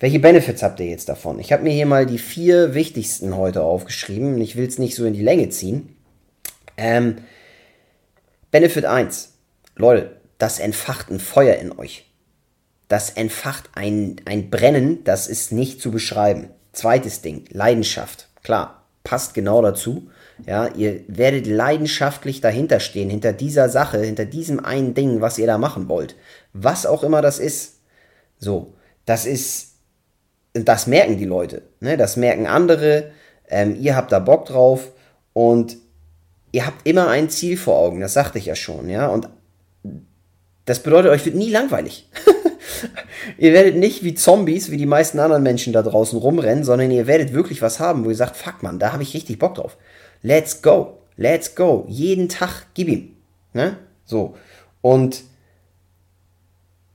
Welche 0.00 0.18
Benefits 0.18 0.62
habt 0.62 0.80
ihr 0.80 0.86
jetzt 0.86 1.08
davon? 1.08 1.38
Ich 1.38 1.52
habe 1.52 1.62
mir 1.62 1.72
hier 1.72 1.86
mal 1.86 2.06
die 2.06 2.18
vier 2.18 2.74
wichtigsten 2.74 3.36
heute 3.36 3.62
aufgeschrieben 3.62 4.40
ich 4.40 4.56
will 4.56 4.66
es 4.66 4.78
nicht 4.78 4.96
so 4.96 5.04
in 5.04 5.14
die 5.14 5.22
Länge 5.22 5.48
ziehen. 5.48 5.96
Ähm, 6.76 7.18
Benefit 8.50 8.84
1. 8.84 9.32
Leute, 9.76 10.16
das 10.38 10.58
entfacht 10.58 11.10
ein 11.10 11.20
Feuer 11.20 11.56
in 11.56 11.72
euch. 11.78 12.10
Das 12.88 13.10
entfacht 13.10 13.70
ein, 13.74 14.16
ein 14.24 14.50
Brennen, 14.50 15.04
das 15.04 15.28
ist 15.28 15.52
nicht 15.52 15.80
zu 15.80 15.90
beschreiben. 15.90 16.50
Zweites 16.72 17.22
Ding, 17.22 17.44
Leidenschaft. 17.50 18.28
Klar, 18.42 18.83
passt 19.04 19.34
genau 19.34 19.62
dazu. 19.62 20.10
Ja, 20.46 20.66
ihr 20.66 21.02
werdet 21.06 21.46
leidenschaftlich 21.46 22.40
dahinter 22.40 22.80
stehen, 22.80 23.08
hinter 23.08 23.32
dieser 23.32 23.68
Sache, 23.68 24.00
hinter 24.00 24.24
diesem 24.24 24.64
einen 24.64 24.94
Ding, 24.94 25.20
was 25.20 25.38
ihr 25.38 25.46
da 25.46 25.58
machen 25.58 25.88
wollt. 25.88 26.16
Was 26.52 26.86
auch 26.86 27.04
immer 27.04 27.22
das 27.22 27.38
ist. 27.38 27.78
So, 28.38 28.74
das 29.04 29.26
ist, 29.26 29.74
das 30.54 30.86
merken 30.86 31.18
die 31.18 31.24
Leute, 31.24 31.62
ne? 31.80 31.96
das 31.96 32.16
merken 32.16 32.46
andere, 32.46 33.12
ähm, 33.48 33.76
ihr 33.80 33.94
habt 33.94 34.10
da 34.10 34.18
Bock 34.18 34.46
drauf 34.46 34.90
und 35.32 35.76
ihr 36.52 36.66
habt 36.66 36.86
immer 36.86 37.08
ein 37.08 37.30
Ziel 37.30 37.56
vor 37.56 37.78
Augen, 37.78 38.00
das 38.00 38.14
sagte 38.14 38.38
ich 38.38 38.46
ja 38.46 38.54
schon, 38.54 38.88
ja, 38.88 39.06
und 39.06 39.28
das 40.64 40.82
bedeutet, 40.82 41.10
euch 41.10 41.24
wird 41.24 41.36
nie 41.36 41.50
langweilig. 41.50 42.08
ihr 43.38 43.52
werdet 43.52 43.76
nicht 43.76 44.02
wie 44.02 44.14
Zombies, 44.14 44.70
wie 44.70 44.76
die 44.76 44.86
meisten 44.86 45.18
anderen 45.18 45.42
Menschen 45.42 45.72
da 45.72 45.82
draußen 45.82 46.18
rumrennen, 46.18 46.64
sondern 46.64 46.90
ihr 46.90 47.06
werdet 47.06 47.32
wirklich 47.32 47.62
was 47.62 47.80
haben, 47.80 48.04
wo 48.04 48.10
ihr 48.10 48.16
sagt, 48.16 48.36
fuck 48.36 48.62
man, 48.62 48.78
da 48.78 48.92
habe 48.92 49.02
ich 49.02 49.14
richtig 49.14 49.38
Bock 49.38 49.56
drauf. 49.56 49.76
Let's 50.22 50.62
go, 50.62 50.98
let's 51.16 51.54
go. 51.54 51.84
Jeden 51.88 52.28
Tag 52.28 52.66
gib 52.74 52.88
ihm. 52.88 53.16
Ne? 53.52 53.76
So. 54.04 54.36
Und 54.80 55.24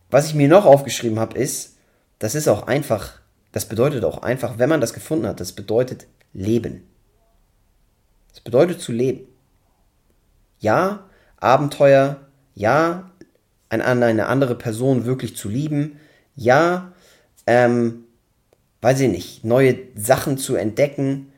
was 0.09 0.27
ich 0.27 0.33
mir 0.33 0.47
noch 0.47 0.65
aufgeschrieben 0.65 1.19
habe, 1.19 1.37
ist, 1.37 1.77
das 2.17 2.35
ist 2.35 2.47
auch 2.47 2.67
einfach, 2.67 3.19
das 3.51 3.65
bedeutet 3.65 4.03
auch 4.03 4.23
einfach, 4.23 4.57
wenn 4.57 4.69
man 4.69 4.81
das 4.81 4.93
gefunden 4.93 5.27
hat, 5.27 5.39
das 5.39 5.51
bedeutet 5.51 6.07
Leben. 6.33 6.87
Das 8.31 8.41
bedeutet 8.41 8.81
zu 8.81 8.91
leben. 8.91 9.27
Ja, 10.59 11.05
Abenteuer, 11.37 12.17
ja, 12.53 13.08
eine 13.69 14.27
andere 14.27 14.55
Person 14.55 15.05
wirklich 15.05 15.35
zu 15.35 15.49
lieben. 15.49 15.99
Ja, 16.35 16.93
ähm, 17.47 18.05
weiß 18.81 19.01
ich 19.01 19.09
nicht, 19.09 19.45
neue 19.45 19.77
Sachen 19.95 20.37
zu 20.37 20.55
entdecken. 20.55 21.31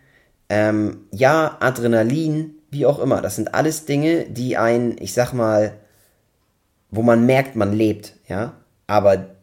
Ähm, 0.50 1.06
ja, 1.12 1.58
Adrenalin, 1.60 2.56
wie 2.70 2.86
auch 2.86 3.00
immer. 3.00 3.22
Das 3.22 3.36
sind 3.36 3.54
alles 3.54 3.86
Dinge, 3.86 4.26
die 4.26 4.58
ein, 4.58 4.96
ich 5.00 5.14
sag 5.14 5.34
mal, 5.34 5.78
wo 6.90 7.02
man 7.02 7.26
merkt, 7.26 7.56
man 7.56 7.74
lebt, 7.74 8.14
ja. 8.28 8.58
Aber 8.88 9.36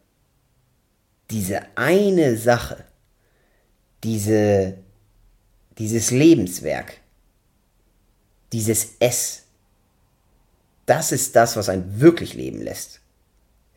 diese 1.31 1.61
eine 1.75 2.37
Sache, 2.37 2.85
diese, 4.05 4.75
dieses 5.79 6.11
Lebenswerk, 6.11 6.99
dieses 8.53 8.97
S, 9.01 9.45
das 10.89 11.13
ist 11.13 11.37
das, 11.37 11.57
was 11.57 11.69
einen 11.69 12.01
wirklich 12.01 12.35
leben 12.35 12.63
lässt. 12.63 13.01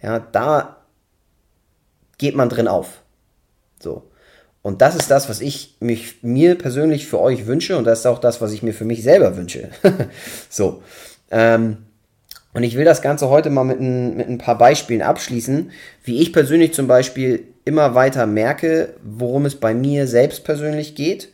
Ja, 0.02 0.20
da 0.20 0.78
geht 2.18 2.36
man 2.36 2.50
drin 2.50 2.68
auf. 2.68 3.02
So. 3.80 4.10
Und 4.62 4.82
das 4.82 4.96
ist 4.96 5.10
das, 5.10 5.28
was 5.28 5.42
ich 5.42 5.78
mich, 5.80 6.24
mir 6.24 6.56
persönlich 6.56 7.08
für 7.08 7.20
euch 7.20 7.48
wünsche 7.48 7.78
und 7.78 7.86
das 7.86 8.00
ist 8.00 8.06
auch 8.06 8.20
das, 8.20 8.42
was 8.42 8.54
ich 8.54 8.62
mir 8.62 8.74
für 8.74 8.86
mich 8.86 9.04
selber 9.04 9.36
wünsche. 9.36 9.70
so. 10.50 10.84
Ähm, 11.32 11.78
und 12.54 12.64
ich 12.64 12.76
will 12.76 12.86
das 12.86 13.02
Ganze 13.02 13.30
heute 13.30 13.50
mal 13.50 13.64
mit 13.64 13.80
ein, 13.80 14.18
mit 14.18 14.28
ein 14.28 14.38
paar 14.38 14.58
Beispielen 14.58 15.02
abschließen, 15.02 15.72
wie 16.04 16.22
ich 16.22 16.32
persönlich 16.32 16.74
zum 16.74 16.88
Beispiel 16.88 17.46
immer 17.66 17.96
weiter 17.96 18.26
merke, 18.26 18.94
worum 19.04 19.46
es 19.46 19.56
bei 19.56 19.74
mir 19.74 20.08
selbst 20.08 20.44
persönlich 20.44 20.96
geht 20.96 21.30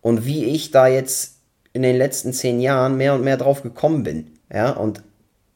und 0.00 0.24
wie 0.24 0.44
ich 0.44 0.70
da 0.70 0.86
jetzt 0.86 1.38
in 1.72 1.82
den 1.82 1.96
letzten 1.96 2.32
zehn 2.32 2.60
Jahren 2.60 2.96
mehr 2.96 3.14
und 3.14 3.24
mehr 3.24 3.36
drauf 3.36 3.62
gekommen 3.62 4.02
bin. 4.02 4.38
Ja, 4.52 4.70
und 4.70 5.02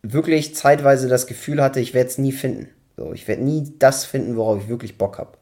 wirklich 0.04 0.54
zeitweise 0.54 1.08
das 1.08 1.26
Gefühl 1.26 1.62
hatte, 1.62 1.80
ich 1.80 1.94
werde 1.94 2.10
es 2.10 2.18
nie 2.18 2.32
finden. 2.32 2.68
So, 2.96 3.12
ich 3.12 3.26
werde 3.26 3.42
nie 3.42 3.72
das 3.78 4.04
finden, 4.04 4.36
worauf 4.36 4.62
ich 4.62 4.68
wirklich 4.68 4.98
Bock 4.98 5.18
habe. 5.18 5.32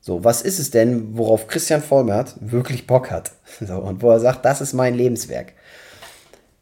So, 0.00 0.24
was 0.24 0.42
ist 0.42 0.58
es 0.58 0.70
denn, 0.70 1.16
worauf 1.16 1.46
Christian 1.46 1.82
Vollmert 1.82 2.34
wirklich 2.40 2.86
Bock 2.86 3.10
hat? 3.10 3.32
So, 3.60 3.74
und 3.76 4.02
wo 4.02 4.10
er 4.10 4.20
sagt, 4.20 4.44
das 4.44 4.60
ist 4.60 4.74
mein 4.74 4.94
Lebenswerk. 4.94 5.52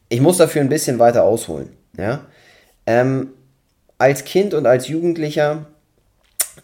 Ich 0.09 0.21
muss 0.21 0.37
dafür 0.37 0.61
ein 0.61 0.69
bisschen 0.69 0.99
weiter 0.99 1.25
ausholen. 1.25 1.71
Ja? 1.99 2.21
Ähm, 2.87 3.31
als 3.99 4.25
Kind 4.25 4.55
und 4.55 4.67
als 4.67 4.89
Jugendlicher 4.89 5.67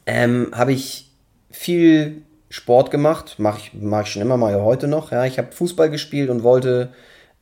ähm, 0.07 0.51
habe 0.53 0.73
ich 0.73 1.11
viel 1.51 2.23
Sport 2.51 2.91
gemacht, 2.91 3.39
mache 3.39 3.59
ich, 3.59 3.71
mach 3.75 4.03
ich 4.03 4.13
schon 4.13 4.23
immer 4.23 4.37
mal 4.37 4.63
heute 4.63 4.87
noch. 4.87 5.11
Ja? 5.11 5.25
Ich 5.25 5.39
habe 5.39 5.53
Fußball 5.53 5.91
gespielt 5.91 6.31
und 6.31 6.43
wollte 6.45 6.93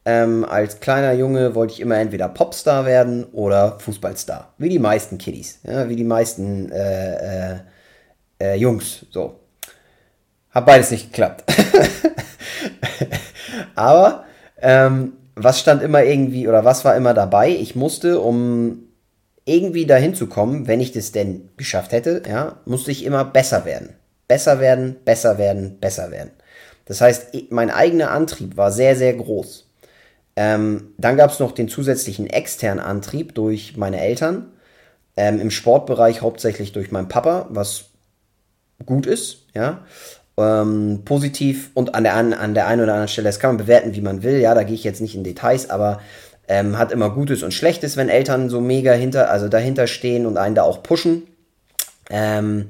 ähm, 0.05 0.45
als 0.45 0.81
kleiner 0.81 1.13
Junge 1.13 1.55
wollte 1.55 1.75
ich 1.75 1.81
immer 1.81 1.99
entweder 1.99 2.29
Popstar 2.29 2.87
werden 2.87 3.25
oder 3.33 3.79
Fußballstar. 3.81 4.55
Wie 4.59 4.69
die 4.69 4.79
meisten 4.79 5.19
Kiddies, 5.19 5.61
ja, 5.63 5.89
wie 5.89 5.97
die 5.97 6.05
meisten 6.05 6.73
äh, 6.73 7.53
äh, 7.53 7.59
äh, 8.41 8.55
Jungs. 8.55 9.07
So. 9.11 9.37
Hat 10.51 10.67
beides 10.67 10.91
nicht 10.91 11.11
geklappt. 11.11 11.45
Aber 13.75 14.25
ähm, 14.61 15.13
was 15.37 15.61
stand 15.61 15.83
immer 15.83 16.03
irgendwie 16.03 16.49
oder 16.49 16.65
was 16.65 16.85
war 16.85 16.97
immer 16.97 17.15
dabei? 17.15 17.51
Ich 17.51 17.77
musste, 17.77 18.21
um 18.21 18.89
irgendwie 19.45 19.87
dahin 19.87 20.15
zu 20.15 20.27
kommen, 20.27 20.67
wenn 20.67 20.81
ich 20.81 20.93
das 20.93 21.13
denn 21.13 21.51
geschafft 21.57 21.93
hätte, 21.93 22.23
ja, 22.29 22.59
musste 22.65 22.91
ich 22.91 23.05
immer 23.05 23.25
besser 23.25 23.65
werden. 23.65 23.95
Besser 24.29 24.61
werden, 24.61 24.97
besser 25.05 25.39
werden, 25.39 25.79
besser 25.81 26.11
werden. 26.11 26.31
Das 26.85 27.01
heißt, 27.01 27.29
mein 27.51 27.71
eigener 27.71 28.11
Antrieb 28.11 28.57
war 28.57 28.73
sehr, 28.73 28.97
sehr 28.97 29.15
groß. 29.15 29.70
Ähm, 30.37 30.95
dann 30.99 31.17
gab 31.17 31.31
es 31.31 31.39
noch 31.39 31.53
den 31.53 31.69
zusätzlichen 31.69 32.27
externen 32.27 32.83
Antrieb 32.83 33.35
durch 33.35 33.77
meine 33.77 34.01
Eltern. 34.01 34.47
Ähm, 35.17 35.41
Im 35.41 35.51
Sportbereich 35.51 36.23
hauptsächlich 36.23 36.73
durch 36.73 36.91
meinen 36.93 37.09
Papa, 37.09 37.47
was 37.51 37.87
gut 38.87 39.07
ist, 39.07 39.47
ja. 39.55 39.85
Ähm, 40.37 41.03
positiv 41.05 41.71
und 41.75 41.95
an 41.95 42.05
der, 42.05 42.15
an, 42.15 42.55
der 42.55 42.67
einen 42.67 42.81
oder 42.81 42.93
anderen 42.93 43.09
Stelle, 43.09 43.29
das 43.29 43.41
kann 43.41 43.51
man 43.51 43.59
bewerten, 43.59 43.95
wie 43.95 44.01
man 44.01 44.23
will, 44.23 44.39
ja, 44.39 44.55
da 44.55 44.63
gehe 44.63 44.75
ich 44.75 44.85
jetzt 44.85 45.03
nicht 45.03 45.15
in 45.15 45.25
Details, 45.25 45.69
aber 45.69 46.01
ähm, 46.49 46.79
hat 46.79 46.93
immer 46.93 47.11
Gutes 47.11 47.43
und 47.43 47.53
Schlechtes, 47.53 47.97
wenn 47.97 48.09
Eltern 48.09 48.49
so 48.49 48.61
mega 48.61 48.93
hinter, 48.93 49.31
also 49.31 49.49
dahinter 49.49 49.87
stehen 49.87 50.25
und 50.25 50.39
einen 50.39 50.55
da 50.55 50.63
auch 50.63 50.83
pushen. 50.83 51.25
Ähm, 52.09 52.69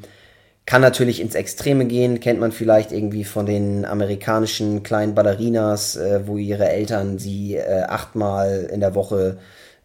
Kann 0.70 0.82
natürlich 0.82 1.20
ins 1.20 1.34
Extreme 1.34 1.84
gehen, 1.86 2.20
kennt 2.20 2.38
man 2.38 2.52
vielleicht 2.52 2.92
irgendwie 2.92 3.24
von 3.24 3.44
den 3.44 3.84
amerikanischen 3.84 4.84
kleinen 4.84 5.16
Ballerinas, 5.16 5.96
äh, 5.96 6.28
wo 6.28 6.36
ihre 6.36 6.68
Eltern 6.68 7.18
sie 7.18 7.56
äh, 7.56 7.82
achtmal 7.88 8.70
in 8.72 8.78
der 8.78 8.94
Woche 8.94 9.38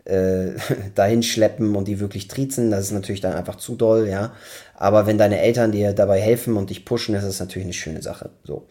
äh, 0.03 0.49
dahin 0.93 1.23
schleppen 1.23 1.75
und 1.75 1.87
die 1.87 1.99
wirklich 1.99 2.27
triezen. 2.27 2.69
Das 2.69 2.81
ist 2.81 2.91
natürlich 2.91 3.19
dann 3.19 3.33
einfach 3.33 3.55
zu 3.55 3.73
doll, 3.73 4.07
ja. 4.07 4.33
Aber 4.75 5.07
wenn 5.07 5.17
deine 5.17 5.41
Eltern 5.41 5.71
dir 5.71 5.91
dabei 5.93 6.21
helfen 6.21 6.55
und 6.55 6.69
dich 6.69 6.85
pushen, 6.85 7.15
ist 7.15 7.25
das 7.25 7.39
natürlich 7.39 7.65
eine 7.65 7.73
schöne 7.73 8.03
Sache. 8.03 8.29
So. 8.43 8.67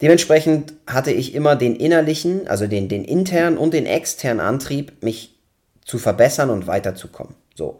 Dementsprechend 0.00 0.72
hatte 0.86 1.10
ich 1.10 1.34
immer 1.34 1.54
den 1.54 1.76
innerlichen, 1.76 2.48
also 2.48 2.66
den, 2.66 2.88
den 2.88 3.04
internen 3.04 3.58
und 3.58 3.74
den 3.74 3.84
externen 3.84 4.40
Antrieb, 4.40 5.02
mich 5.02 5.34
zu 5.84 5.98
verbessern 5.98 6.48
und 6.48 6.66
weiterzukommen. 6.66 7.34
So. 7.54 7.78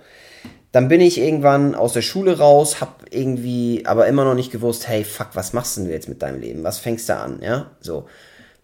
Dann 0.73 0.89
bin 0.89 1.01
ich 1.03 1.21
irgendwann 1.21 1.75
aus 1.75 1.93
der 1.93 2.03
Schule 2.03 2.39
raus, 2.39 2.81
hab 2.81 3.05
irgendwie 3.11 3.83
aber 3.85 4.07
immer 4.07 4.25
noch 4.25 4.35
nicht 4.35 4.51
gewusst, 4.51 4.89
hey, 4.89 5.05
fuck, 5.05 5.29
was 5.35 5.53
machst 5.53 5.77
denn 5.77 5.85
du 5.85 5.93
jetzt 5.93 6.09
mit 6.09 6.23
deinem 6.23 6.41
Leben? 6.41 6.65
Was 6.65 6.79
fängst 6.79 7.09
du 7.09 7.17
an? 7.17 7.41
Ja, 7.43 7.71
so. 7.81 8.07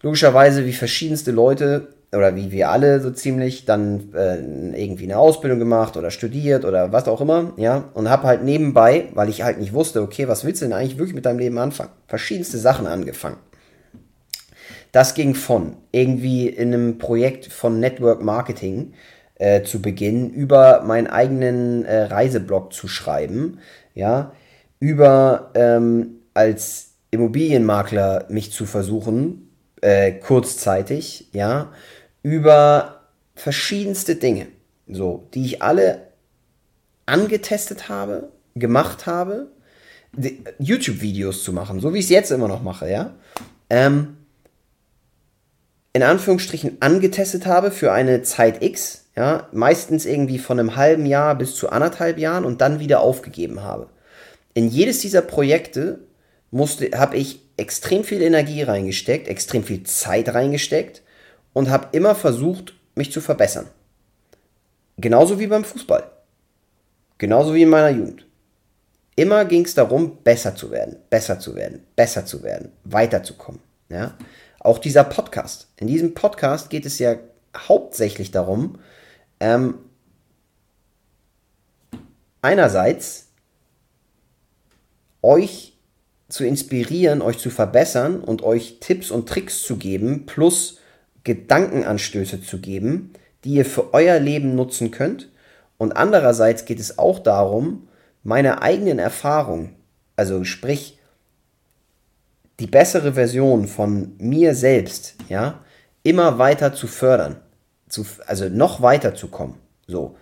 Logischerweise, 0.01 0.65
wie 0.65 0.73
verschiedenste 0.73 1.31
Leute, 1.31 1.89
oder 2.11 2.35
wie 2.35 2.51
wir 2.51 2.69
alle 2.69 3.01
so 3.01 3.11
ziemlich, 3.11 3.65
dann 3.65 4.13
äh, 4.15 4.37
irgendwie 4.81 5.03
eine 5.03 5.17
Ausbildung 5.17 5.59
gemacht 5.59 5.95
oder 5.95 6.09
studiert 6.09 6.65
oder 6.65 6.91
was 6.91 7.07
auch 7.07 7.21
immer, 7.21 7.53
ja, 7.57 7.89
und 7.93 8.09
hab 8.09 8.23
halt 8.23 8.43
nebenbei, 8.43 9.09
weil 9.13 9.29
ich 9.29 9.43
halt 9.43 9.59
nicht 9.59 9.73
wusste, 9.73 10.01
okay, 10.01 10.27
was 10.27 10.43
willst 10.43 10.61
du 10.61 10.65
denn 10.65 10.73
eigentlich 10.73 10.97
wirklich 10.97 11.15
mit 11.15 11.25
deinem 11.25 11.39
Leben 11.39 11.59
anfangen? 11.59 11.91
Verschiedenste 12.07 12.57
Sachen 12.57 12.87
angefangen. 12.87 13.37
Das 14.91 15.13
ging 15.13 15.35
von 15.35 15.75
irgendwie 15.91 16.47
in 16.49 16.73
einem 16.73 16.97
Projekt 16.97 17.45
von 17.45 17.79
Network 17.79 18.23
Marketing, 18.23 18.93
äh, 19.39 19.63
zu 19.63 19.81
beginnen, 19.81 20.29
über 20.29 20.83
meinen 20.83 21.07
eigenen 21.07 21.85
äh, 21.85 22.03
Reiseblog 22.03 22.71
zu 22.73 22.87
schreiben, 22.87 23.59
ja, 23.95 24.31
über 24.79 25.51
ähm, 25.55 26.19
als 26.33 26.91
Immobilienmakler 27.11 28.25
mich 28.29 28.51
zu 28.51 28.65
versuchen, 28.65 29.49
äh, 29.81 30.11
kurzzeitig, 30.11 31.29
ja, 31.31 31.71
über 32.21 33.01
verschiedenste 33.33 34.15
Dinge, 34.15 34.47
so, 34.87 35.27
die 35.33 35.45
ich 35.45 35.61
alle 35.61 36.09
angetestet 37.05 37.89
habe, 37.89 38.29
gemacht 38.55 39.05
habe, 39.05 39.47
YouTube-Videos 40.59 41.43
zu 41.43 41.53
machen, 41.53 41.79
so 41.79 41.93
wie 41.93 41.99
ich 41.99 42.05
es 42.05 42.11
jetzt 42.11 42.31
immer 42.31 42.47
noch 42.47 42.61
mache, 42.61 42.89
ja. 42.89 43.13
Ähm, 43.69 44.17
in 45.99 46.03
Anführungsstrichen 46.03 46.77
angetestet 46.79 47.45
habe 47.45 47.71
für 47.71 47.91
eine 47.91 48.21
Zeit 48.21 48.63
X, 48.63 49.09
ja, 49.17 49.49
meistens 49.51 50.05
irgendwie 50.05 50.39
von 50.39 50.57
einem 50.57 50.77
halben 50.77 51.05
Jahr 51.05 51.35
bis 51.35 51.55
zu 51.55 51.69
anderthalb 51.69 52.17
Jahren 52.17 52.45
und 52.45 52.61
dann 52.61 52.79
wieder 52.79 53.01
aufgegeben 53.01 53.63
habe. 53.63 53.89
In 54.53 54.69
jedes 54.69 54.99
dieser 54.99 55.21
Projekte 55.21 55.99
musste, 56.51 56.89
habe 56.97 57.17
ich 57.17 57.41
extrem 57.57 58.05
viel 58.05 58.21
Energie 58.21 58.63
reingesteckt, 58.63 59.27
extrem 59.27 59.65
viel 59.65 59.83
Zeit 59.83 60.33
reingesteckt 60.33 61.01
und 61.51 61.69
habe 61.69 61.89
immer 61.91 62.15
versucht, 62.15 62.75
mich 62.95 63.11
zu 63.11 63.19
verbessern. 63.19 63.67
Genauso 64.97 65.37
wie 65.37 65.47
beim 65.47 65.65
Fußball. 65.65 66.09
Genauso 67.17 67.53
wie 67.53 67.63
in 67.63 67.69
meiner 67.69 67.89
Jugend. 67.89 68.25
Immer 69.17 69.43
ging 69.43 69.65
es 69.65 69.73
darum, 69.73 70.19
besser 70.23 70.55
zu 70.55 70.71
werden, 70.71 70.95
besser 71.09 71.39
zu 71.39 71.55
werden, 71.55 71.83
besser 71.97 72.25
zu 72.25 72.41
werden, 72.41 72.71
weiterzukommen. 72.85 73.59
Ja? 73.89 74.15
Auch 74.69 74.77
dieser 74.77 75.03
Podcast. 75.03 75.67
In 75.77 75.87
diesem 75.87 76.13
Podcast 76.13 76.69
geht 76.69 76.85
es 76.85 76.99
ja 76.99 77.15
hauptsächlich 77.57 78.29
darum, 78.29 78.77
ähm, 79.39 79.79
einerseits 82.43 83.29
euch 85.23 85.75
zu 86.27 86.45
inspirieren, 86.45 87.23
euch 87.23 87.39
zu 87.39 87.49
verbessern 87.49 88.19
und 88.19 88.43
euch 88.43 88.77
Tipps 88.79 89.09
und 89.09 89.27
Tricks 89.27 89.63
zu 89.63 89.77
geben, 89.77 90.27
plus 90.27 90.77
Gedankenanstöße 91.23 92.43
zu 92.43 92.59
geben, 92.61 93.13
die 93.45 93.53
ihr 93.53 93.65
für 93.65 93.95
euer 93.95 94.19
Leben 94.19 94.53
nutzen 94.53 94.91
könnt. 94.91 95.31
Und 95.79 95.93
andererseits 95.93 96.65
geht 96.65 96.79
es 96.79 96.99
auch 96.99 97.17
darum, 97.17 97.87
meine 98.21 98.61
eigenen 98.61 98.99
Erfahrungen, 98.99 99.77
also 100.15 100.43
sprich 100.43 100.98
die 102.59 102.67
bessere 102.67 103.13
Version 103.13 103.67
von 103.67 104.15
mir 104.17 104.53
selbst, 104.53 105.15
ja, 105.29 105.63
immer 106.03 106.37
weiter 106.37 106.73
zu 106.73 106.87
fördern, 106.87 107.37
zu, 107.87 108.05
also 108.27 108.49
noch 108.49 108.81
weiter 108.81 109.15
zu 109.15 109.29
kommen. 109.29 109.59
So. 109.87 110.17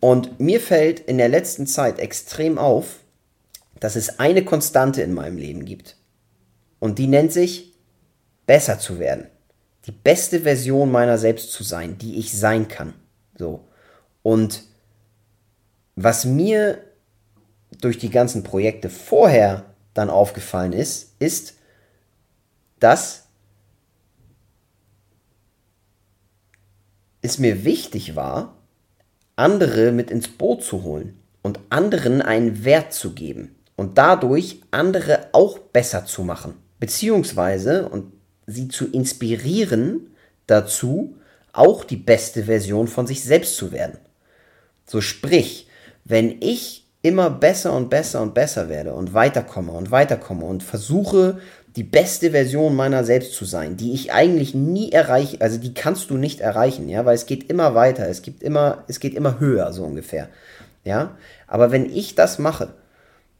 Und 0.00 0.40
mir 0.40 0.60
fällt 0.60 1.00
in 1.00 1.18
der 1.18 1.28
letzten 1.28 1.66
Zeit 1.66 1.98
extrem 1.98 2.58
auf, 2.58 3.00
dass 3.80 3.96
es 3.96 4.18
eine 4.18 4.44
Konstante 4.44 5.02
in 5.02 5.14
meinem 5.14 5.38
Leben 5.38 5.64
gibt. 5.64 5.96
Und 6.80 6.98
die 6.98 7.06
nennt 7.06 7.32
sich 7.32 7.74
besser 8.46 8.78
zu 8.78 8.98
werden. 8.98 9.26
Die 9.86 9.92
beste 9.92 10.40
Version 10.40 10.90
meiner 10.90 11.18
selbst 11.18 11.52
zu 11.52 11.62
sein, 11.62 11.98
die 11.98 12.18
ich 12.18 12.36
sein 12.36 12.68
kann. 12.68 12.94
So. 13.36 13.64
Und 14.22 14.64
was 15.96 16.24
mir 16.24 16.78
durch 17.80 17.98
die 17.98 18.10
ganzen 18.10 18.42
Projekte 18.42 18.90
vorher 18.90 19.64
dann 19.94 20.10
aufgefallen 20.10 20.72
ist, 20.72 21.14
ist, 21.18 21.57
dass 22.80 23.28
es 27.22 27.38
mir 27.38 27.64
wichtig 27.64 28.16
war, 28.16 28.56
andere 29.36 29.92
mit 29.92 30.10
ins 30.10 30.28
Boot 30.28 30.62
zu 30.62 30.82
holen 30.82 31.18
und 31.42 31.60
anderen 31.70 32.22
einen 32.22 32.64
Wert 32.64 32.92
zu 32.92 33.12
geben 33.12 33.54
und 33.76 33.98
dadurch 33.98 34.60
andere 34.70 35.28
auch 35.32 35.58
besser 35.58 36.04
zu 36.04 36.22
machen, 36.22 36.54
beziehungsweise 36.80 37.88
und 37.88 38.12
sie 38.46 38.68
zu 38.68 38.90
inspirieren 38.90 40.10
dazu, 40.46 41.16
auch 41.52 41.84
die 41.84 41.96
beste 41.96 42.44
Version 42.44 42.88
von 42.88 43.06
sich 43.06 43.22
selbst 43.22 43.56
zu 43.56 43.72
werden. 43.72 43.98
So 44.86 45.00
sprich, 45.00 45.68
wenn 46.04 46.40
ich 46.40 46.86
immer 47.02 47.30
besser 47.30 47.72
und 47.72 47.90
besser 47.90 48.22
und 48.22 48.34
besser 48.34 48.68
werde 48.68 48.94
und 48.94 49.14
weiterkomme 49.14 49.72
und 49.72 49.90
weiterkomme 49.90 50.44
und 50.44 50.62
versuche 50.62 51.40
die 51.78 51.84
beste 51.84 52.32
Version 52.32 52.74
meiner 52.74 53.04
selbst 53.04 53.34
zu 53.34 53.44
sein, 53.44 53.76
die 53.76 53.92
ich 53.92 54.12
eigentlich 54.12 54.52
nie 54.52 54.90
erreiche, 54.90 55.40
also 55.40 55.58
die 55.58 55.74
kannst 55.74 56.10
du 56.10 56.16
nicht 56.16 56.40
erreichen, 56.40 56.88
ja, 56.88 57.04
weil 57.04 57.14
es 57.14 57.26
geht 57.26 57.48
immer 57.48 57.76
weiter, 57.76 58.08
es 58.08 58.22
gibt 58.22 58.42
immer, 58.42 58.82
es 58.88 58.98
geht 58.98 59.14
immer 59.14 59.38
höher, 59.38 59.72
so 59.72 59.84
ungefähr, 59.84 60.28
ja. 60.82 61.16
Aber 61.46 61.70
wenn 61.70 61.88
ich 61.88 62.16
das 62.16 62.40
mache, 62.40 62.74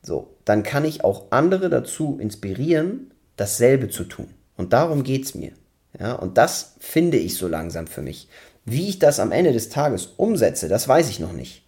so, 0.03 0.37
dann 0.45 0.63
kann 0.63 0.85
ich 0.85 1.03
auch 1.03 1.25
andere 1.31 1.69
dazu 1.69 2.17
inspirieren, 2.21 3.11
dasselbe 3.35 3.89
zu 3.89 4.05
tun. 4.05 4.29
Und 4.57 4.73
darum 4.73 5.03
geht 5.03 5.25
es 5.25 5.35
mir, 5.35 5.51
ja. 5.99 6.13
Und 6.13 6.39
das 6.39 6.77
finde 6.79 7.17
ich 7.17 7.37
so 7.37 7.49
langsam 7.49 7.89
für 7.89 8.03
mich. 8.03 8.29
Wie 8.65 8.89
ich 8.89 9.01
das 9.01 9.19
am 9.19 9.33
Ende 9.33 9.53
des 9.53 9.69
Tages 9.69 10.11
umsetze, 10.17 10.69
das 10.69 10.87
weiß 10.87 11.11
ich 11.11 11.19
noch 11.19 11.33
nicht. 11.33 11.65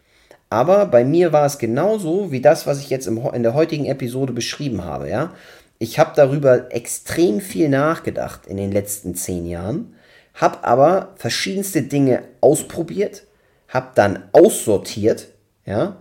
Aber 0.50 0.86
bei 0.86 1.04
mir 1.04 1.32
war 1.32 1.46
es 1.46 1.58
genauso 1.58 2.30
wie 2.30 2.40
das, 2.40 2.68
was 2.68 2.78
ich 2.78 2.90
jetzt 2.90 3.08
in 3.08 3.42
der 3.42 3.54
heutigen 3.54 3.86
Episode 3.86 4.32
beschrieben 4.32 4.84
habe, 4.84 5.08
ja 5.08 5.32
ich 5.80 5.98
habe 5.98 6.12
darüber 6.14 6.72
extrem 6.72 7.40
viel 7.40 7.70
nachgedacht 7.70 8.46
in 8.46 8.58
den 8.58 8.70
letzten 8.70 9.14
zehn 9.14 9.46
Jahren, 9.46 9.94
habe 10.34 10.62
aber 10.62 11.14
verschiedenste 11.16 11.82
Dinge 11.82 12.22
ausprobiert, 12.42 13.24
habe 13.66 13.88
dann 13.94 14.24
aussortiert, 14.32 15.28
ja, 15.64 15.96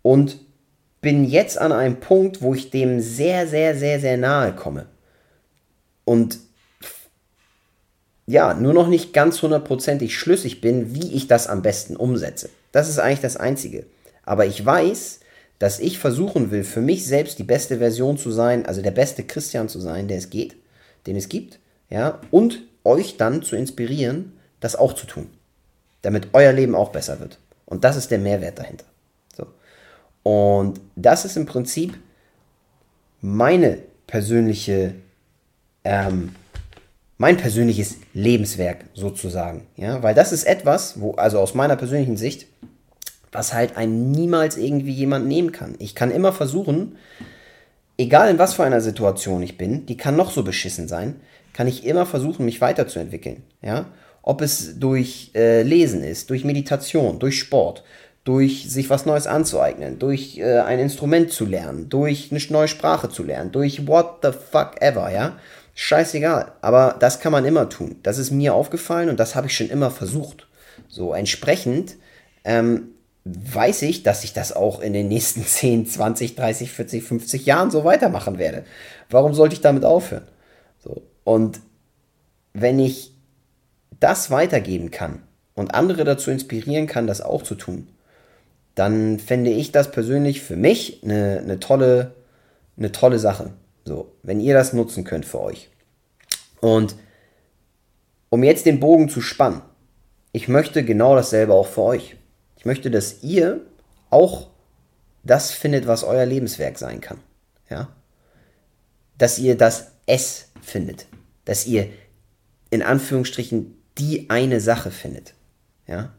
und 0.00 0.38
bin 1.02 1.24
jetzt 1.24 1.60
an 1.60 1.72
einem 1.72 2.00
Punkt, 2.00 2.40
wo 2.40 2.54
ich 2.54 2.70
dem 2.70 3.00
sehr, 3.00 3.46
sehr, 3.46 3.76
sehr, 3.76 4.00
sehr 4.00 4.16
nahe 4.16 4.54
komme. 4.54 4.86
Und 6.06 6.38
ja, 8.26 8.54
nur 8.54 8.72
noch 8.72 8.88
nicht 8.88 9.12
ganz 9.12 9.42
hundertprozentig 9.42 10.18
schlüssig 10.18 10.62
bin, 10.62 10.94
wie 10.94 11.12
ich 11.14 11.28
das 11.28 11.48
am 11.48 11.60
besten 11.60 11.96
umsetze. 11.96 12.48
Das 12.72 12.88
ist 12.88 12.98
eigentlich 12.98 13.20
das 13.20 13.36
Einzige. 13.36 13.84
Aber 14.24 14.46
ich 14.46 14.64
weiß, 14.64 15.20
dass 15.58 15.80
ich 15.80 15.98
versuchen 15.98 16.50
will, 16.50 16.64
für 16.64 16.80
mich 16.80 17.06
selbst 17.06 17.38
die 17.38 17.44
beste 17.44 17.78
Version 17.78 18.16
zu 18.16 18.30
sein, 18.30 18.66
also 18.66 18.82
der 18.82 18.92
beste 18.92 19.24
Christian 19.24 19.68
zu 19.68 19.80
sein, 19.80 20.08
der 20.08 20.18
es 20.18 20.30
geht, 20.30 20.56
den 21.06 21.16
es 21.16 21.28
gibt, 21.28 21.58
ja, 21.90 22.20
und 22.30 22.62
euch 22.84 23.16
dann 23.16 23.42
zu 23.42 23.56
inspirieren, 23.56 24.32
das 24.60 24.76
auch 24.76 24.92
zu 24.92 25.06
tun, 25.06 25.28
damit 26.02 26.28
euer 26.32 26.52
Leben 26.52 26.74
auch 26.74 26.90
besser 26.90 27.20
wird. 27.20 27.38
Und 27.66 27.84
das 27.84 27.96
ist 27.96 28.10
der 28.10 28.18
Mehrwert 28.18 28.58
dahinter. 28.58 28.86
So. 29.36 29.46
Und 30.22 30.80
das 30.96 31.24
ist 31.24 31.36
im 31.36 31.46
Prinzip 31.46 31.98
meine 33.20 33.78
persönliche, 34.06 34.94
ähm, 35.84 36.34
mein 37.18 37.36
persönliches 37.36 37.96
Lebenswerk 38.14 38.84
sozusagen, 38.94 39.66
ja, 39.76 40.02
weil 40.02 40.14
das 40.14 40.32
ist 40.32 40.44
etwas, 40.44 41.00
wo, 41.00 41.12
also 41.12 41.40
aus 41.40 41.54
meiner 41.54 41.76
persönlichen 41.76 42.16
Sicht, 42.16 42.46
was 43.32 43.52
halt 43.52 43.76
einem 43.76 44.10
niemals 44.10 44.56
irgendwie 44.56 44.92
jemand 44.92 45.26
nehmen 45.26 45.52
kann. 45.52 45.74
Ich 45.78 45.94
kann 45.94 46.10
immer 46.10 46.32
versuchen, 46.32 46.96
egal 47.96 48.30
in 48.30 48.38
was 48.38 48.54
für 48.54 48.64
einer 48.64 48.80
Situation 48.80 49.42
ich 49.42 49.58
bin, 49.58 49.86
die 49.86 49.96
kann 49.96 50.16
noch 50.16 50.30
so 50.30 50.42
beschissen 50.42 50.88
sein, 50.88 51.16
kann 51.52 51.66
ich 51.66 51.84
immer 51.84 52.06
versuchen, 52.06 52.44
mich 52.44 52.60
weiterzuentwickeln. 52.60 53.42
Ja? 53.62 53.86
Ob 54.22 54.40
es 54.40 54.78
durch 54.78 55.32
äh, 55.34 55.62
Lesen 55.62 56.02
ist, 56.04 56.30
durch 56.30 56.44
Meditation, 56.44 57.18
durch 57.18 57.38
Sport, 57.38 57.82
durch 58.24 58.70
sich 58.70 58.90
was 58.90 59.06
Neues 59.06 59.26
anzueignen, 59.26 59.98
durch 59.98 60.38
äh, 60.38 60.58
ein 60.58 60.78
Instrument 60.78 61.32
zu 61.32 61.46
lernen, 61.46 61.88
durch 61.88 62.28
eine 62.30 62.40
neue 62.50 62.68
Sprache 62.68 63.08
zu 63.08 63.22
lernen, 63.22 63.52
durch 63.52 63.86
what 63.86 64.18
the 64.22 64.30
fuck 64.32 64.80
ever, 64.80 65.10
ja. 65.10 65.38
Scheißegal, 65.74 66.52
aber 66.60 66.96
das 66.98 67.20
kann 67.20 67.30
man 67.30 67.44
immer 67.44 67.68
tun. 67.68 67.96
Das 68.02 68.18
ist 68.18 68.32
mir 68.32 68.52
aufgefallen 68.52 69.08
und 69.08 69.20
das 69.20 69.36
habe 69.36 69.46
ich 69.46 69.56
schon 69.56 69.70
immer 69.70 69.92
versucht. 69.92 70.48
So, 70.88 71.14
entsprechend 71.14 71.96
ähm, 72.44 72.88
weiß 73.24 73.82
ich, 73.82 74.02
dass 74.02 74.24
ich 74.24 74.32
das 74.32 74.54
auch 74.54 74.80
in 74.80 74.92
den 74.92 75.08
nächsten 75.08 75.44
10, 75.44 75.86
20, 75.86 76.34
30, 76.34 76.70
40, 76.70 77.02
50 77.02 77.46
Jahren 77.46 77.70
so 77.70 77.84
weitermachen 77.84 78.38
werde. 78.38 78.64
Warum 79.10 79.34
sollte 79.34 79.54
ich 79.54 79.60
damit 79.60 79.84
aufhören? 79.84 80.26
So, 80.78 81.02
und 81.24 81.60
wenn 82.54 82.78
ich 82.78 83.12
das 84.00 84.30
weitergeben 84.30 84.90
kann 84.90 85.22
und 85.54 85.74
andere 85.74 86.04
dazu 86.04 86.30
inspirieren 86.30 86.86
kann, 86.86 87.06
das 87.06 87.20
auch 87.20 87.42
zu 87.42 87.54
tun, 87.54 87.88
dann 88.74 89.18
fände 89.18 89.50
ich 89.50 89.72
das 89.72 89.90
persönlich 89.90 90.40
für 90.40 90.56
mich 90.56 91.02
eine, 91.02 91.40
eine, 91.42 91.58
tolle, 91.58 92.14
eine 92.76 92.92
tolle 92.92 93.18
Sache. 93.18 93.50
So, 93.84 94.12
wenn 94.22 94.40
ihr 94.40 94.54
das 94.54 94.72
nutzen 94.72 95.04
könnt 95.04 95.24
für 95.24 95.40
euch. 95.40 95.68
Und 96.60 96.94
um 98.30 98.44
jetzt 98.44 98.66
den 98.66 98.80
Bogen 98.80 99.08
zu 99.08 99.20
spannen, 99.20 99.62
ich 100.32 100.48
möchte 100.48 100.84
genau 100.84 101.16
dasselbe 101.16 101.54
auch 101.54 101.66
für 101.66 101.82
euch. 101.82 102.16
Möchte, 102.68 102.90
dass 102.90 103.22
ihr 103.22 103.62
auch 104.10 104.50
das 105.24 105.50
findet, 105.50 105.86
was 105.86 106.04
euer 106.04 106.26
Lebenswerk 106.26 106.78
sein 106.78 107.00
kann. 107.00 107.18
Ja? 107.70 107.88
Dass 109.16 109.38
ihr 109.38 109.56
das 109.56 109.92
S 110.04 110.50
findet. 110.60 111.06
Dass 111.46 111.66
ihr 111.66 111.88
in 112.68 112.82
Anführungsstrichen 112.82 113.74
die 113.96 114.28
eine 114.28 114.60
Sache 114.60 114.90
findet. 114.90 115.32
Ja? 115.86 116.12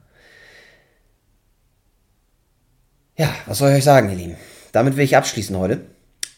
Ja, 3.16 3.32
was 3.46 3.60
soll 3.60 3.70
ich 3.70 3.78
euch 3.78 3.84
sagen, 3.84 4.10
ihr 4.10 4.16
Lieben? 4.16 4.36
Damit 4.72 4.96
will 4.96 5.04
ich 5.04 5.16
abschließen 5.16 5.56
heute. 5.56 5.82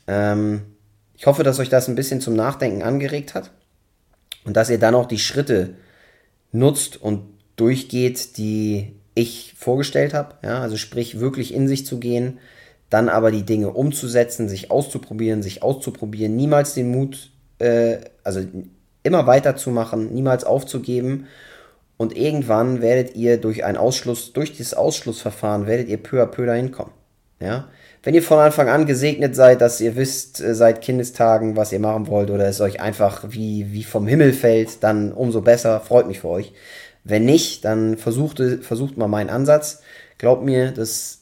Ähm, 0.07 0.75
ich 1.15 1.25
hoffe, 1.25 1.43
dass 1.43 1.59
euch 1.59 1.69
das 1.69 1.87
ein 1.87 1.95
bisschen 1.95 2.19
zum 2.19 2.35
Nachdenken 2.35 2.81
angeregt 2.81 3.33
hat 3.33 3.51
und 4.43 4.57
dass 4.57 4.69
ihr 4.69 4.79
dann 4.79 4.95
auch 4.95 5.07
die 5.07 5.19
Schritte 5.19 5.75
nutzt 6.51 6.97
und 6.97 7.23
durchgeht, 7.55 8.37
die 8.37 8.99
ich 9.15 9.53
vorgestellt 9.57 10.13
habe. 10.13 10.35
Ja, 10.43 10.61
also 10.61 10.77
sprich, 10.77 11.19
wirklich 11.19 11.53
in 11.53 11.67
sich 11.67 11.85
zu 11.85 11.99
gehen, 11.99 12.39
dann 12.89 13.09
aber 13.09 13.31
die 13.31 13.43
Dinge 13.43 13.69
umzusetzen, 13.69 14.49
sich 14.49 14.71
auszuprobieren, 14.71 15.41
sich 15.43 15.63
auszuprobieren, 15.63 16.35
niemals 16.35 16.73
den 16.73 16.91
Mut, 16.91 17.31
äh, 17.59 17.97
also 18.23 18.41
immer 19.03 19.27
weiterzumachen, 19.27 20.13
niemals 20.13 20.43
aufzugeben. 20.43 21.27
Und 21.97 22.17
irgendwann 22.17 22.81
werdet 22.81 23.15
ihr 23.15 23.37
durch 23.37 23.63
einen 23.63 23.77
Ausschluss, 23.77 24.33
durch 24.33 24.53
dieses 24.53 24.73
Ausschlussverfahren, 24.73 25.67
werdet 25.67 25.87
ihr 25.87 25.97
peu 25.97 26.21
à 26.21 26.25
peu 26.25 26.45
dahin 26.45 26.71
kommen. 26.71 26.91
Ja, 27.39 27.69
wenn 28.03 28.13
ihr 28.13 28.23
von 28.23 28.39
Anfang 28.39 28.69
an 28.69 28.85
gesegnet 28.85 29.35
seid, 29.35 29.61
dass 29.61 29.79
ihr 29.81 29.95
wisst 29.95 30.41
äh, 30.41 30.55
seit 30.55 30.81
Kindestagen, 30.81 31.55
was 31.55 31.71
ihr 31.71 31.79
machen 31.79 32.07
wollt, 32.07 32.31
oder 32.31 32.45
es 32.45 32.61
euch 32.61 32.81
einfach 32.81 33.23
wie, 33.29 33.71
wie 33.71 33.83
vom 33.83 34.07
Himmel 34.07 34.33
fällt, 34.33 34.83
dann 34.83 35.11
umso 35.11 35.41
besser, 35.41 35.79
freut 35.79 36.07
mich 36.07 36.19
für 36.19 36.29
euch. 36.29 36.53
Wenn 37.03 37.25
nicht, 37.25 37.65
dann 37.65 37.97
versucht, 37.97 38.41
versucht 38.61 38.97
mal 38.97 39.07
meinen 39.07 39.29
Ansatz. 39.29 39.81
Glaubt 40.17 40.43
mir, 40.43 40.71
das 40.71 41.21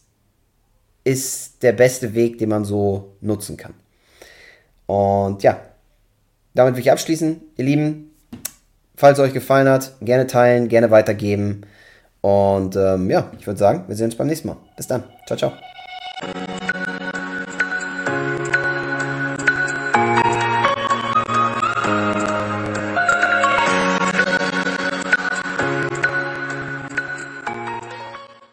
ist 1.04 1.64
der 1.64 1.72
beste 1.72 2.14
Weg, 2.14 2.38
den 2.38 2.50
man 2.50 2.66
so 2.66 3.16
nutzen 3.22 3.58
kann. 3.58 3.74
Und 4.86 5.44
ja, 5.44 5.60
damit 6.54 6.76
will 6.76 6.82
ich 6.82 6.92
abschließen, 6.92 7.42
ihr 7.58 7.66
Lieben. 7.66 8.12
Falls 8.96 9.18
es 9.18 9.24
euch 9.24 9.34
gefallen 9.34 9.70
hat, 9.70 9.94
gerne 10.02 10.28
teilen, 10.28 10.68
gerne 10.68 10.92
weitergeben. 10.92 11.62
Und 12.22 12.76
ähm, 12.76 13.10
ja, 13.10 13.32
ich 13.40 13.48
würde 13.48 13.60
sagen, 13.60 13.86
wir 13.88 13.96
sehen 13.96 14.06
uns 14.06 14.16
beim 14.16 14.28
nächsten 14.28 14.50
Mal. 14.50 14.58
Bis 14.76 14.88
dann. 14.88 15.04
Ciao, 15.26 15.38
ciao. 15.38 15.54